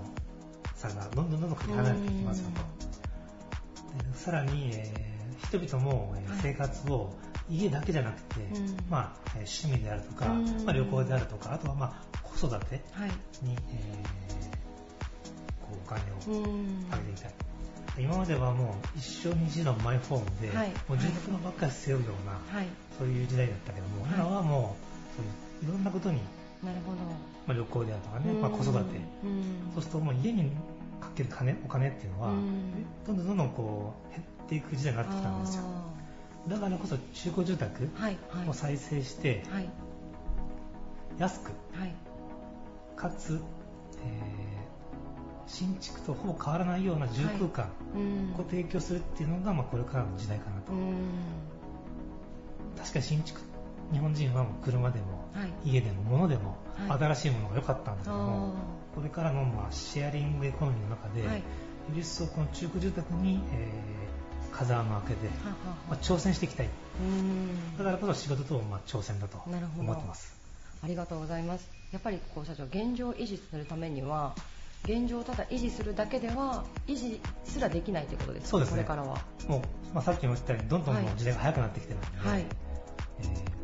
[0.79, 2.61] 差がどんどんどんどんかけ離れていきますよと。
[4.11, 5.09] でさらに、えー
[5.47, 6.13] 人々も、
[6.43, 7.13] 生活を
[7.49, 8.77] 家だけじゃなくて、うん。
[8.89, 10.65] まあ、えー趣味であるとか、うん。
[10.65, 13.09] まあ、旅行であるとかあとは、まあ、子育てはい。
[13.45, 14.19] に、えー
[15.65, 16.89] こうお金をうーん。
[16.91, 17.33] 上げていきたい。
[17.97, 20.69] 今まではもう一生に一度のマイホームで、はい。
[20.87, 22.67] もう住宅のばっかり背負うような、はい。
[22.97, 24.11] そういう時代だったけども、はい。
[24.15, 26.19] 今はもうそういういろんなことに、
[26.63, 26.97] なるほど。
[27.47, 28.79] まあ、旅行であるとかね、まあ、子育て、
[29.23, 29.71] うん。
[29.73, 30.51] そうするともう家に
[30.99, 32.85] かける金お金っていうのは、うん。
[33.05, 35.63] どんどんどんどんこう減っていく時代になってきたんですよ。
[35.65, 37.89] あだからこそ中古住宅
[38.47, 39.69] を再生して、はい。
[41.17, 41.95] 安くはい。
[42.95, 43.41] かつ、
[44.03, 44.39] えー
[45.51, 48.35] 新築とほぼ変わらないような住空間うん。
[48.39, 50.93] を提供するっていうのが、まあ、これからの時代かなと、うん。
[52.77, 53.41] 確かに新築
[53.91, 55.53] 日本人はもう車でもはい。
[55.71, 56.55] 家でも物でも、
[56.87, 56.99] はい。
[56.99, 61.43] 新しいものが良かったんだけどもあこれからのまあシェアリングエコノミーの中で、はいよ
[61.95, 63.99] り一層この中古住宅に、えー
[64.51, 65.55] 風穴を開けて、はは
[65.89, 66.65] まあ、挑戦していきたい。
[66.65, 69.37] うーんだからこそ仕事とまあ挑戦だと
[69.77, 70.35] 思ってます。
[70.83, 71.69] ありがとうございます。
[71.91, 74.33] やっぱりこう社長、現状を維持するためには、
[74.85, 78.49] 現状をただ維持するだけでは維持すらできないということですか？
[78.49, 79.21] そうですねこれからは。
[79.47, 79.61] もう、
[79.93, 82.45] まあ、さっきも言ったように、どんどん時代が早くなってきてるので、はい。
[83.19, 83.59] えー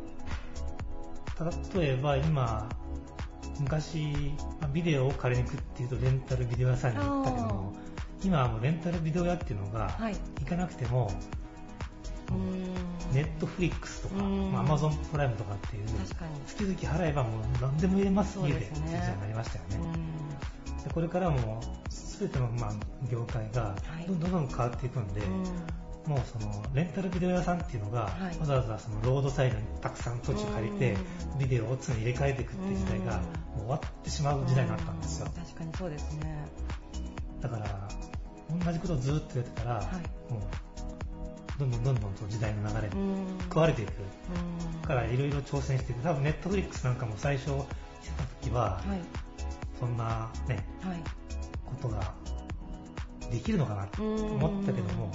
[1.78, 2.68] 例えば今、
[3.60, 7.72] 昔、まあビデオを借りに行くっていうとレンタルビデオ屋さんに行ったけども、
[8.24, 10.16] 今はもうレンタルビデオ屋っていうのが、はい。
[10.40, 11.10] 行かなくても、
[13.12, 15.84] ネットフリックスとか、アマゾンプライムとかっていう。
[16.46, 19.90] 月々払えばもう何でも入れます、家でっていう時代になりましたよね。
[20.82, 21.60] うでこれからも
[22.18, 22.72] 全てのまあ
[23.10, 24.06] 業界がはい。
[24.06, 30.92] どんどん変わっていくんで、んうんもうそのレンタルビデオ屋さんっていうのが、はいわざわざそのロードサイドにたくさん土地借りて、
[31.32, 33.22] うんビデオを常に入れ替えていくっていう時代が、うんも
[33.56, 35.26] う終わってしまう時代になったんですよ。
[35.34, 36.46] 確かにそうですね。
[37.40, 37.88] だから、
[38.64, 43.90] 同じことをずっとやってたら、はいもう、どんどんどんどんと時代の流れにうん食われていく。
[43.90, 46.02] うんからいろいろ挑戦していく。
[46.02, 47.64] 多分ネットフリックスなんかも最初来た
[48.42, 49.00] 時は、はい。
[49.80, 51.02] そんなね、はい。
[51.64, 52.14] ことが
[53.30, 55.10] できるのかなと思ったけども、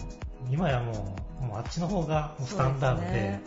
[0.50, 3.42] 今やもう、もうあっちの方がスタンダードで、で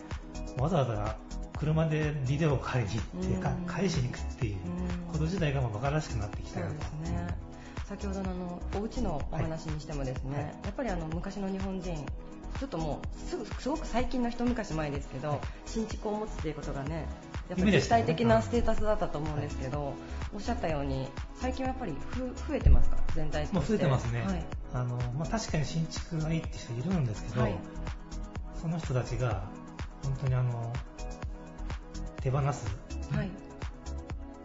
[0.47, 1.15] すねわざわざ
[1.57, 6.73] 車でビデオを借りに行って、かうん返しに行くっていううんこと自体がもう馬鹿らしくなってきたよと。
[6.73, 7.27] ですね。
[7.87, 12.05] 先ほどのあのお家のお話にしてもですね、はいやっぱりあの昔の日本人、
[12.59, 17.05] ちょっともうすぐすごく最近の一昔前ですけど、はい新築を持つっていうことがね、やっ
[17.49, 19.93] ぱ夢り絶でしたよね対的なステータスだったと思うんですけど、
[20.33, 21.07] おっしゃったように
[21.39, 22.19] 最近はやっぱりふ
[22.49, 22.97] 増えてますか？
[23.15, 23.55] 全体として。
[23.55, 24.21] もう増えてますね。
[24.21, 24.43] はい。
[24.73, 27.55] あのまあ、確かに新築がいいって人いるんですけど、はい。
[28.61, 29.43] その人たちが
[30.03, 30.73] 本当にあの
[32.21, 32.65] 手放す、
[33.15, 33.29] はい。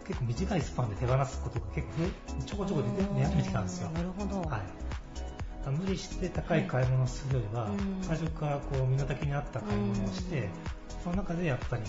[0.07, 3.91] 結構短いスパンで手放すことが結構ちょこちょこ出て出始めてきたんですよ。
[3.91, 4.41] なるほど。
[4.43, 4.61] はい。
[5.71, 7.71] 無理して高い買い物をするよりは、
[8.03, 10.49] 最初からこう身の丈に合った買い物をして、うん。
[11.05, 11.83] その中でやっぱり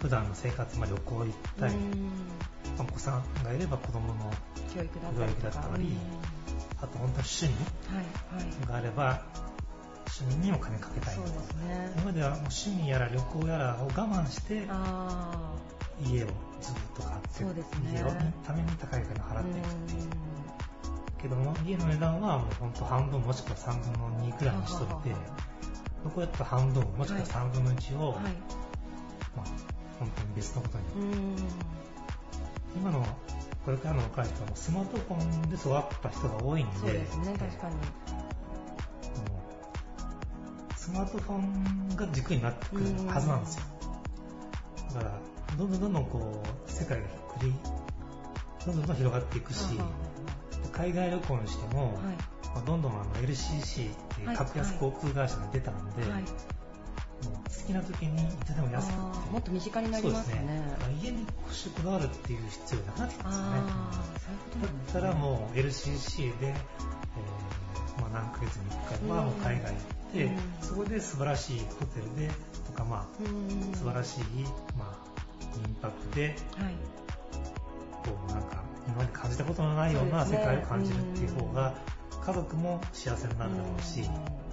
[0.00, 2.10] 普段の生活、まあ、旅行行ったり、うん。
[2.78, 4.30] お子さんがいれば子供の
[4.74, 5.12] 教育だっ
[5.52, 5.96] たり
[6.82, 8.66] あと本当に趣味。
[8.66, 9.22] があれば
[10.20, 11.92] 趣味にお金かけたいそうですね。
[11.96, 15.52] 今まではもう趣味やら旅行やらを我慢してあ
[16.00, 16.26] 家を
[16.60, 17.52] ずっと買ってね
[17.94, 18.10] 家の
[18.44, 19.34] ために高いお金をあ。
[19.34, 20.10] 払っていくっていううん
[21.18, 25.36] けども家の値段はもう本当半分もしくは3分の2ぐらいにしといてははは
[26.04, 28.22] 残りだった3分もしくは3分の1を、はい。
[29.36, 29.46] まあ、
[29.98, 31.36] 本当に別のことにうん。
[32.76, 33.04] 今の
[33.66, 37.74] これからの若い人はもうスマートフォンで育った人が多いんでそうですね、確かに。
[40.76, 43.64] スマートフォンが軸になってくるはずなんですよ
[44.94, 45.20] だから
[45.58, 47.06] どんどんどんどんこう世界が
[47.40, 47.54] 繰り
[48.64, 49.96] どんどんどんどん広がっていくしははは
[50.70, 51.94] 海外旅行にしても、はい。
[52.54, 56.22] まあどんどんあの LCC っていうはい格安航空会社が出たので、はい。
[56.22, 56.55] もう
[57.24, 58.96] 好きな時にいつでも安く。
[59.32, 60.34] もっと身近になりますね。
[60.34, 63.50] ですだから家に腰しこだわるっていう必要なくなってきたんですよね。
[63.56, 70.38] ああ、そういうことだったらもう LCC で、えーまあ、何ヶ月に1回はもう海外行って、うん。
[70.60, 72.30] そこで素晴らしいホテルで
[72.66, 73.74] とか、まあ、うん。
[73.74, 74.22] 素晴らしい、
[74.76, 75.16] まあ、
[75.56, 76.74] 民泊ではい。
[78.04, 81.74] こうなんか今まで感じたことのないような世界を感じるっていう方が
[82.24, 84.45] 家族も幸せになるだろうし、うん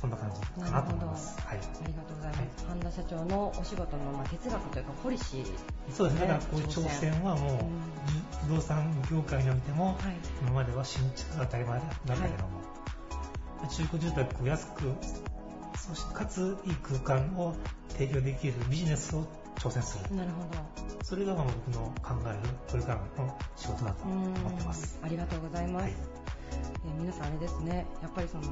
[0.00, 1.36] そんな感じかなと思います。
[1.44, 2.66] はい、ありがとうございます。
[2.66, 5.46] 半田社長のお仕事のまあ哲学というかポリシー。
[5.92, 9.96] そうですね、だからねこういう挑戦はもう、不動産業界においても、はい。
[10.40, 12.60] 今までは新築が当たり前だったけれども、
[13.68, 14.92] 中古住宅を安く、
[15.76, 17.56] そしてかついい空間を
[17.88, 19.26] 提供できるビジネスを
[19.56, 20.14] 挑戦する。
[20.14, 21.04] なるほど。
[21.04, 22.38] それがまあ僕の考える
[22.70, 24.98] これからの仕事だと思ってます。
[25.02, 25.82] ありがとうございます。
[25.82, 25.92] はい
[26.86, 28.44] え皆さんあれですね、やっぱりその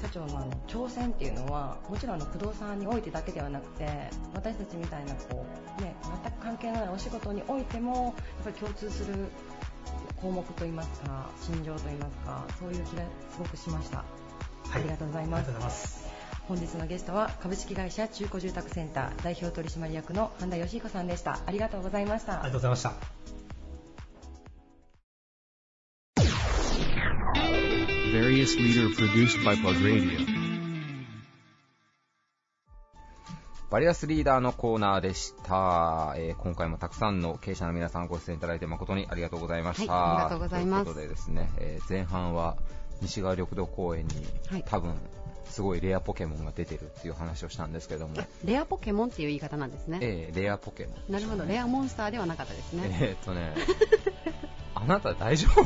[0.00, 5.44] 社長のあの挑戦っていうのはもちろんあの不動産においてだけではなくて私たちみたいなこ
[5.78, 9.28] う、ね、全く関係のないお仕事においてもやっぱり共通する
[10.20, 14.04] 項目といいますか心情といいますかそういう気がすごくしました。
[14.70, 16.08] ありがとうございますありがとうございます。
[16.48, 21.40] 本日のゲストは株式会社中古住宅センター代表取締役の半田義彦さんでした。
[21.46, 22.34] ありがとうございました。
[22.34, 23.37] ありがとうございました。
[28.12, 30.18] Various leader produced by Plug Radio.
[33.70, 39.92] バリアスリーダーのコーナーでした、えー今回もたくさんの経営者の皆さんご出演いただいて誠にありがとうございました。
[39.92, 42.56] はいありがとうございますということでですね、えー前半は
[43.02, 44.14] 西側緑道公園に、
[44.48, 44.94] はい多分
[45.50, 49.98] すごいレアポケモンが出てるっていう話をしたんですけども、レアポケモンっていう言い方なんですね。
[50.02, 51.12] えーレアポケモン。
[51.12, 52.98] なるほど、レアモンスターではなかったですね。
[53.02, 53.54] えーっとね、
[54.74, 55.64] あなた大丈夫？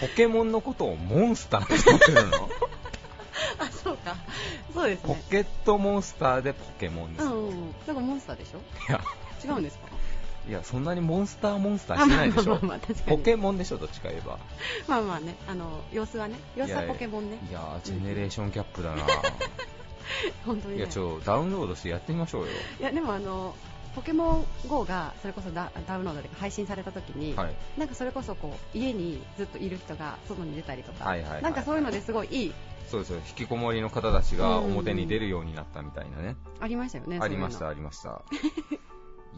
[0.00, 2.48] ポケモンのことをモンスターって言ってるの？
[3.82, 5.14] そうですね。
[5.14, 7.24] ポケットモンスターでポケモンです。
[7.26, 7.72] うんうんうん。
[7.86, 8.58] だからモンスターでしょ？
[8.88, 9.00] いや、
[9.44, 9.84] 違うんですか？
[10.48, 12.54] いや、そんなにモンスターモンスターしてないでしょ？
[12.62, 14.38] あまあポケモンでしょ、どっちか言えば。
[14.88, 17.38] まあまあね、あの、様子はね、様子はポケモンね。
[17.48, 19.04] いやー、ジェネレーションギャップだな
[20.46, 20.78] 本当にね。
[20.78, 22.48] いや、ちょ、ダウンロードしてやってみましょうよ。
[22.80, 23.54] いやでもあの
[23.94, 27.54] ポケモン GO がそれこそダダウンロードで配信された時に、はい。
[27.76, 32.54] なんかそれこそこう家にずっといる人が外に出たりとか、はいはいはいなんかそういうのですごいいい
[32.88, 36.36] そうですよ、引きこもりの方たちが表に出るようになったみたいなね。
[36.60, 37.18] ありましたよね。
[37.20, 38.22] ありましういうありました。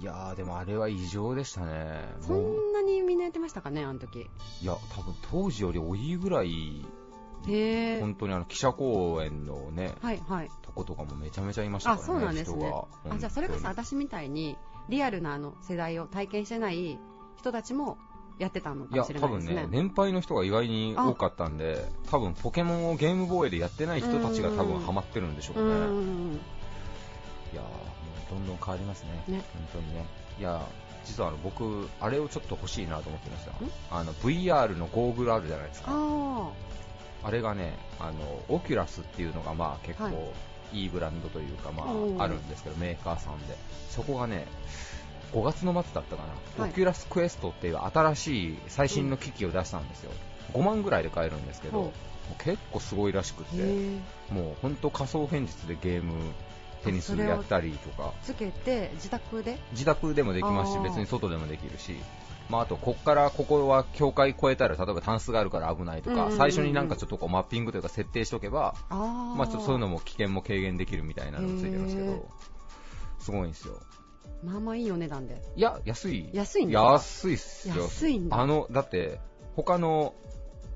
[0.01, 2.01] いやー、でもあれは異常でしたね。
[2.23, 4.29] のそんなにみんなやってましたかね、あの時。
[4.61, 6.85] いや、多分当時より多いぐらい、
[7.47, 8.01] へえ。
[8.01, 10.51] 本当にあの記者公演のね、はいはい。
[10.63, 12.73] とことかもめちゃめちゃいましたあ、からね、そうなんですね。
[13.11, 14.57] あ、じゃあそれこそ私みたいに
[14.89, 16.99] リアルなあの世代を体験してない
[17.37, 17.99] 人たちも
[18.39, 19.79] やってたのかもいや、多分しれないですね。
[19.79, 25.71] ね、年配の人が意外に多かったんで、多分ポケモンをゲームボーイでやってない人たちが多分ハマってるんでしょうね。
[25.71, 27.71] いやー、も
[28.27, 29.25] うどんどん変わりますね。
[29.29, 30.05] ね本当にね。
[30.41, 30.61] いやー、
[31.05, 33.53] 実はあの僕、あれをちょっと欲しいなと思ってました。
[33.97, 35.93] あの、VR のゴーグルあるじゃないですか。
[37.25, 40.15] ああれがね、あの、 Oculus っていうのがまあ結構はい
[40.73, 41.85] いいブランドというかま
[42.19, 43.57] ああるんですけど、メーカーさんで。
[43.91, 44.47] そこがね、
[45.33, 46.29] 5月の末だったかな、
[46.65, 50.13] はい Oculus Quest っていう新しい最新の機器を出したんですよ。
[50.53, 51.93] 5万ぐらいで買えるんですけど、
[52.39, 53.57] 結構すごいらしくあ。
[53.57, 53.63] て。
[54.33, 56.15] もう本当仮想現実でゲーム、
[56.85, 59.59] テニスやったりとか、つけて自宅で？
[59.73, 61.97] 自宅でもできますし別に外でもできるし、
[62.51, 69.37] まあ、あとこっからここは境界越えたら例えばタンスがあるから危ないとか、最初になんかちょっとこうマッピングというか設定しておけば、ああ。
[69.37, 72.29] まあ、ちょっとそういうのも危険も軽減できるみたいなのがついてるんですけど
[73.19, 73.81] すごいんですよ。
[74.43, 75.43] まあまあいいお値段で。
[75.57, 76.29] いや安い。
[76.33, 77.85] 安いんですか安いっすよ。
[77.85, 78.39] 安いんだ。
[78.39, 79.21] あのだって
[79.57, 80.15] 他の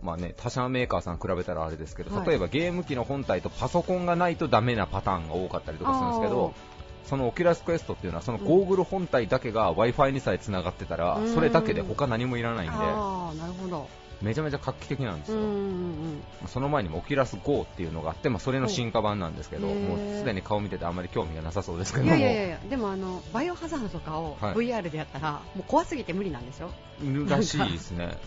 [0.00, 2.26] まあね、他社メーカーさん比べたらあれですけど、はい。
[2.26, 6.54] 例えばゲーム機の本体とパソコンがないとダメなパターンが多かったりとかするんですけど、
[7.08, 11.34] その Oculus Quest っていうのはそのゴーグル本体だけが Wi-Fi にさえ繋がってたら、うん。
[11.34, 13.88] それだけで他何もいらないんで、ああ、なるほど。
[14.20, 15.38] めちゃめちゃ画期的なんですよ。
[15.38, 16.48] うんうんうん。
[16.48, 22.04] その前にもオキュラス GO っていうのがあって、まあ、それの進化版なんですけど、もうすでに顔見ててあんまり興味がなさそうですけど。
[22.04, 26.70] いも、やいやいやでもあの、バイオハザードとかをはい VR でやったら、もう怖すぎて無理なんでしょ
[27.28, 28.18] らしいですね。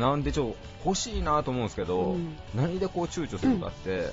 [0.00, 2.36] なんでちょ欲しいなと思うんですけど、うん。
[2.54, 4.10] 何でこう躊躇するかって、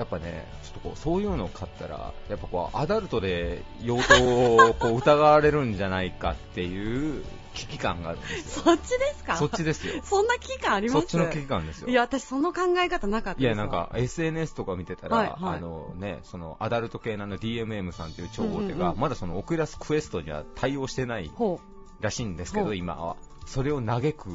[0.00, 7.22] やっぱね、ちょっとこうそういうのを買ったら、やっぱこうアダルトで用途をこう 疑われるんじゃないかっていう
[7.52, 8.62] 危機感があるんですよ。
[8.64, 9.36] そっちですか？
[9.36, 10.00] そっちですよ。
[10.02, 11.00] そんな危機感あります？
[11.00, 11.88] そっちの危機感ですよ。
[11.88, 21.60] いや、私その考え方なかったいや、ですわなんか SNS とか見てたら、はいはいあのね、そのアダルト系の DMM さんという超大手が、うんまだそのオクラスクエストには対応してないほ
[22.00, 23.16] らしいんですけど、今は。
[23.44, 24.30] それを嘆く、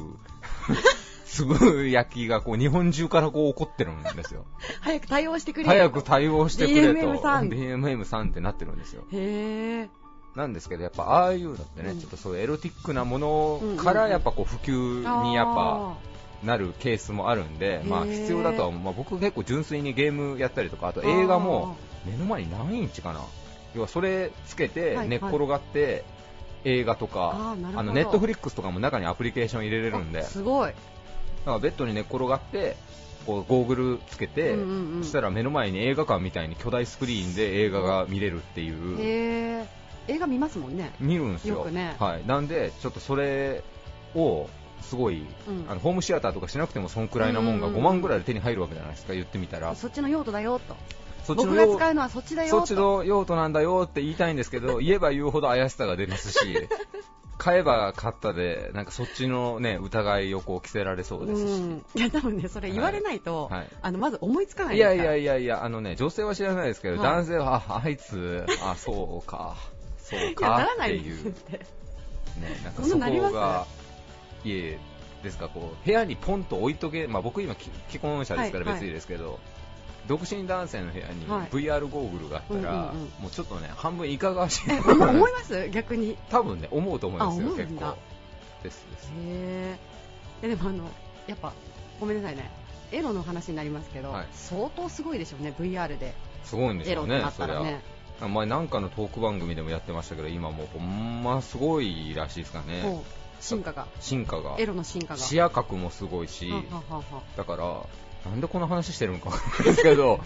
[1.26, 4.42] つぶやきがこう日本中からこう起こってるんですよ。
[4.42, 4.62] う。
[4.80, 7.00] 早く対応してくれよ早く対応してくれと。
[7.00, 9.02] DMM さん DMM さんってなってるんですよ。
[9.12, 9.88] へえ。
[10.36, 15.96] なんですけど、やっぱああいうのってね、うんちょっとそういうエロティックなものからやっぱこう普及にやっぱ、
[16.44, 23.20] なるケースもあるんで、まあ必要だとは思う、まあ、僕結構純粋にゲームやったりとか、あと映画も目の前に何インチかな、
[23.74, 26.04] 要はそれつけてはい寝っ転がって
[26.64, 30.72] 映画とか、あのネットフリックスとかも中にアプリケーション入れれるんで、すごい。
[31.46, 32.76] からベッドに寝っ転がって、
[33.24, 39.66] こうゴーグルつけて、うんうんうんそしたら目の前に映画館みたいに巨大スクリーンで映画が見れるっていう、へえ。
[40.08, 40.92] 映画見ますもんね。
[41.00, 41.56] 見るんですよ。
[41.56, 42.26] よくねはい。
[42.26, 43.64] なんで、ちょっとそれ
[44.14, 44.48] を、
[44.82, 49.74] すごい、うんあのホームシアターとかしなくてもそんくらいなもんがうんうんうん5万ぐらいで手に入るわけじゃないですか、言ってみたら。
[49.74, 50.76] そっちの用途だよと。
[51.24, 52.58] そっちの僕が使うのはそっちだよと。
[52.58, 56.38] そっちの用途なんだよって言いたいんですけど、言えば言うほど怪しさが出ますし、
[57.38, 61.60] 買えば買ったで、なんかそっちのね、疑いをこう着せられそうですし。
[61.60, 61.84] うん。
[61.94, 63.68] いや、多分ね、それ言われないと、はい。
[63.82, 67.04] あの、まず思いつかないいやいやいやいや、あのね、女性は知らないですけど、はい。
[67.04, 69.56] 男性は、あ、あいつ、あ、そうか、
[69.98, 71.24] そうからっていう。
[71.24, 71.32] ね、
[72.64, 73.66] なんかそこが、
[74.44, 74.78] いえ、
[75.22, 78.74] ですか、こう、部屋にポンと置いとけ、まあ僕今、き既婚者ですからはい。
[78.74, 79.38] 別にですけど、
[80.06, 85.68] 独身男性の部屋にはい VR ゴーグルがあったら、もうちょっとね、半分いかがわしい 思います？
[85.70, 86.16] 逆に？
[86.30, 87.96] 多分ね、思うと思いますよ、結構。
[88.62, 89.10] ですです。
[89.16, 89.78] へ
[90.42, 90.48] え。
[90.48, 90.84] でもあの、
[91.26, 91.52] やっぱ、
[92.00, 92.50] ごめんなさいね。
[92.92, 96.14] エロの話になりますけど、はい相当すごいでしょうね、VR で。
[96.44, 97.80] すごいんでしょうねそりゃたらね。。
[98.20, 103.02] 前なんかのトーク番組でもやってましたけど、今もうほんますごいらしいですかね。
[103.40, 103.86] 進化が。
[104.00, 104.56] 進化が。
[104.58, 105.20] エロの進化が。
[105.20, 107.82] 視野角もすごいし、ははははだから、
[108.30, 110.20] なんでこの話してるのかわかんないですけど、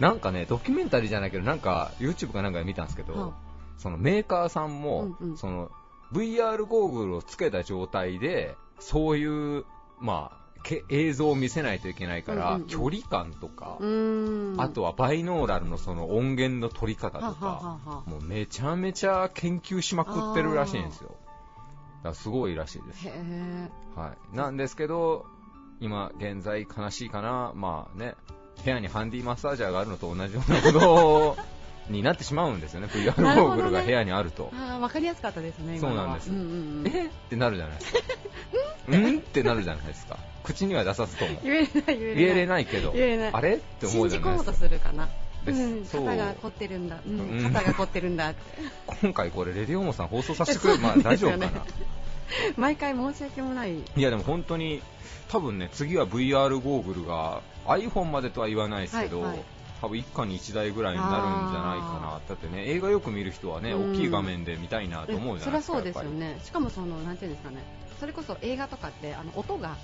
[0.00, 3.32] なんかね、ドキュメンタリーじゃないけど、なんか YouTube かなんかで見たんですけど、は
[3.78, 5.70] そのメーカーさんも、うんうんその
[6.12, 9.64] VR ゴーグルをつけた状態で、そういう、
[9.98, 13.78] まあ、け映像を見せないといけないから、うんうんうん距離感とか。
[14.58, 21.08] あとはバイノーラルのその音源の取り方とははか、ははもうめちゃめちゃ研究しまくってるらしいんですよ。
[21.08, 23.08] だからすごいらしいです。
[23.96, 24.36] はい。
[24.36, 25.26] なんですけど、
[25.82, 28.14] 今現在悲しいかな、まあね、
[28.64, 31.36] 部屋にハンディマッサージャーがあるのと同じようなこと
[31.90, 34.52] になってしまうんですよね、 VR ゴーグルが部屋にあると。
[34.54, 36.48] ああ、わかりやすかったですね、そうなんですうんうんう
[36.82, 36.86] ん。
[36.86, 37.06] え？
[37.06, 37.98] ってなるじゃないですか。
[38.88, 39.18] うん？
[39.18, 40.18] ってなるじゃないですか。
[40.44, 41.40] 口には出さずとも。
[41.42, 42.14] 言えれない、言え。
[42.14, 43.54] 言えれないけど、言えれないあれ？
[43.56, 44.60] って思うじゃないですかうと。
[44.60, 45.08] するかな。
[45.44, 47.00] ですうん、肩が凝ってるんだ。
[47.04, 48.40] うん、うん肩が凝ってるんだって。
[49.02, 51.50] 今回これ、レディオモさん放送させてくれる、まあ大丈夫かな。
[52.56, 53.76] 毎回申し訳もない。
[53.76, 54.80] いやでも本当に、
[55.32, 59.44] 多分ね、次は VR ゴーグルが iPhone までとは言わないですけど、はいはい
[59.80, 62.20] 多分一家に一台ぐらいになるんじゃないかな。
[62.28, 65.78] だってね、映画よく見る人はね、うん大きい画面で見たいなと思うじゃないですか。
[65.78, 66.40] そりゃそうですよね。
[66.44, 67.64] しかもその、なんていうんですかね。
[67.98, 69.76] それこそ映画とかって、あの、音が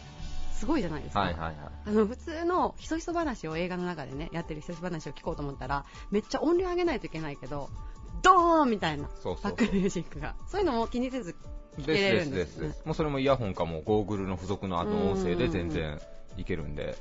[0.52, 1.20] すごいじゃないですか。
[1.22, 1.56] はいはいはい。
[1.86, 7.70] あの普通のひそひそ話を映画の中でねやってるひそひそ話を聞こうと思ったらめっちゃ音量上げないといけないけど
[8.22, 11.36] ドーンみたいなバックミュージックがそういうのも気にせず
[11.82, 12.74] 聞けれるんですよね。
[12.84, 16.00] もうそれもイヤホンかもゴーグルの付属のあの音声で全然
[16.36, 16.96] いけるんで、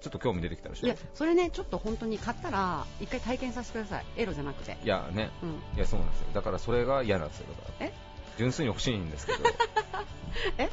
[0.00, 0.86] ちょっと興味出てきたでしょ？
[0.86, 4.04] いやそれねちょっと本当に買ったら一回体験させてください。
[4.16, 4.76] エロじゃなくて。
[4.82, 5.50] いやね、うん。
[5.76, 6.26] いやそうなんですよ。
[6.34, 7.86] だからそれが嫌なんですよだから。
[7.86, 7.92] え？
[8.38, 9.38] 純粋に欲しいんですけど。
[10.58, 10.68] え？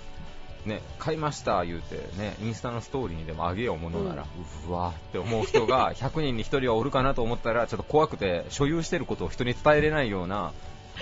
[0.66, 4.26] ね買いました言うてねインスタのストーリーにでもあげようものなら、
[4.68, 10.54] うわーって思う人が 100人に1人はおるかなと思ったらちょっと怖くて所有してることを人に伝えれないような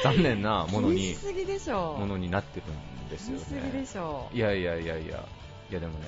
[0.01, 1.97] 残念なもの気ににしすぎでしょ。
[1.97, 2.65] ものになってる
[3.05, 3.85] んですよね。
[3.85, 4.29] しょ。
[4.33, 5.25] いやいやいやいや。
[5.69, 6.05] いやでもね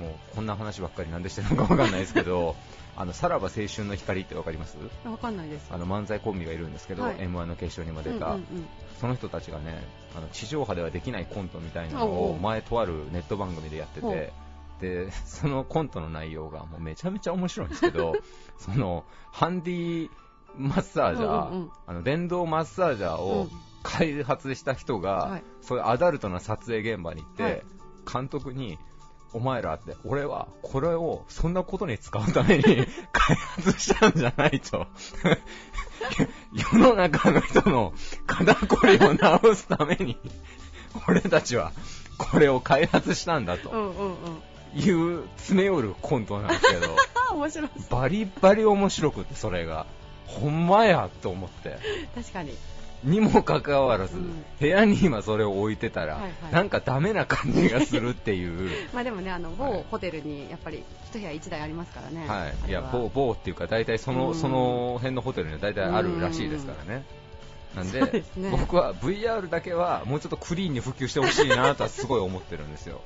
[0.00, 2.56] もうこんな話ばっかりなんでしてるのかわかんないですけど
[2.96, 4.76] あのさらば青春の光ってわかります？
[5.04, 5.68] わかんないです。
[5.72, 7.16] あの漫才コンビがいるんですけど、はい。
[7.18, 8.66] m 1の決勝にも出た、うんうんうん。
[9.00, 9.82] その人たちがね
[10.16, 14.32] あの地上波ではできないコントみたいなのを前とあるネット番組でやってて
[14.80, 18.14] でそのコントの内容がもうめちゃめちゃ面白いんですけど
[18.58, 20.10] そのハンディ
[20.58, 21.70] マッサージャー、うんうんうん。
[21.86, 23.50] あの電動マッサージャーうをん。
[23.82, 25.42] 開発した人が、はい。
[25.60, 27.62] そういうアダルトな撮影現場に行って、はい。
[28.10, 28.78] 監督に
[29.32, 32.62] お前らって、俺はこれをそんなことに使うために
[33.12, 34.86] 開発したんじゃないと。
[36.72, 37.92] 世の中の人の
[38.26, 40.18] 肩こりを治すために、
[41.08, 41.72] 俺たちは
[42.16, 43.70] これを開発したんだと。
[43.70, 44.16] うんうんうん。
[44.76, 46.96] いう詰め寄るコントなんですけど、
[47.30, 49.86] あ 面白いバリバリ面白くて、それが。
[50.26, 51.78] ほんまやと思って。
[52.14, 52.54] 確かに
[53.04, 58.70] にもかかわらず、うん部屋に今それを置いてたら、はいはいなんかダメな感じがするっていう。
[58.94, 67.04] まあでもねあのはい某ホテルにやっぱり一部屋一台ありますからねはい、いや某某っていうか大体その,、うんその辺のホテルには大体あるらしいですからね。
[67.74, 68.00] なんで
[68.36, 73.00] ね僕は VR だけはもうちょっとクリーンに普及してほしいなとはすごい思ってるんですよ。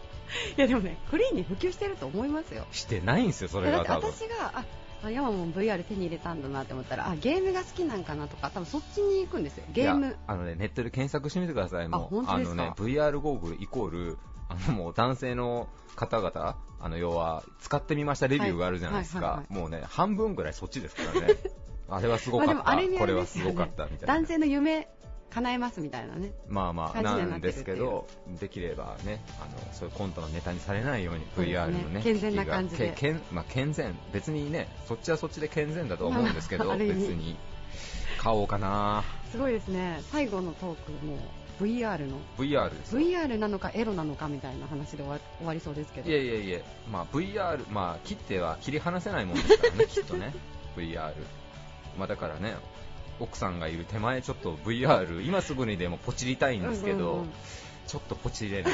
[0.56, 4.10] いやでもねクリーンに普及してると思いますよしてないんですよ、それが多分。
[4.12, 4.64] 私があ
[5.02, 12.24] あヤマも VR 手に入れたんだなって思ったらあゲームが好きなんかなとか多分そっちに行くんですよゲームあのね、ネットで検索してみてください、もう。
[12.26, 14.18] あのね、VR ゴーグルイコール、
[14.48, 19.54] あのもう男性の方々、あの要は使ってみましたレビューがあるじゃないですはいはいはいか。
[19.54, 21.34] もうね、半分ぐらいそっちですからね。
[21.90, 24.14] あれはすごかった、まああれにあこれはすごかったみたいな。
[24.14, 24.88] 男性の夢
[25.30, 26.32] 叶えますみたいなね。
[26.48, 28.06] まあまあ、ななんですけど、
[28.40, 32.94] できればね、あの、そういうコントのネタにされないように、VR のね、健全な感じで。
[33.30, 37.36] まあ、健全、別にね、そっちはそっちで健全だと思うんですけど、別に、
[38.18, 39.04] 買おうかな。
[39.30, 40.00] すごいですね。
[40.10, 41.18] 最後のトークも
[41.60, 42.18] VR の。
[42.38, 43.00] VR ですよ。
[43.00, 46.10] VR なのかエロなのかみたいな話で終わ終わりそうですけど。
[46.10, 46.60] いやいやいや、
[46.90, 50.34] まあ VR、まあ切っては切り離せないもんですからね、きっとね、
[50.76, 51.12] VR。
[51.98, 52.54] まあだからね、
[53.20, 57.30] 奥さんがいる手前ちょっと VR、今すぐにでもポチりたいんですけど、うんうんうん
[57.88, 58.72] ちょっとポチれない。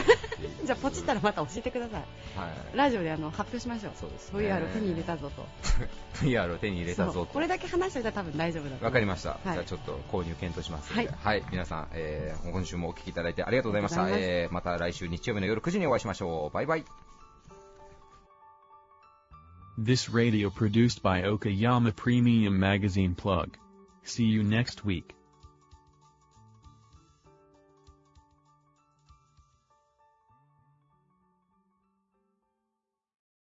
[0.65, 2.03] じゃあポチったらまた教えてください
[2.37, 2.77] はい。
[2.77, 5.47] ラジオであの発表しましょうそうですね VR 手に入れたぞと
[6.27, 7.39] VR を手に入れたぞとこ。
[7.39, 14.09] れだけ話しておいたら多分大丈夫だとわかりました、はいじゃあちょっと購入検討しますので、ははいい、皆さん、えー今週もお聞きいただいてありがとうございました。
[14.11, 16.53] えーまた来週日曜日の夜9時にお会いしましょう。
[16.53, 16.85] バイバイ。
[19.81, 23.64] This radio produced by Okayama Premium Magazine Plug.
[24.05, 25.15] See you next week.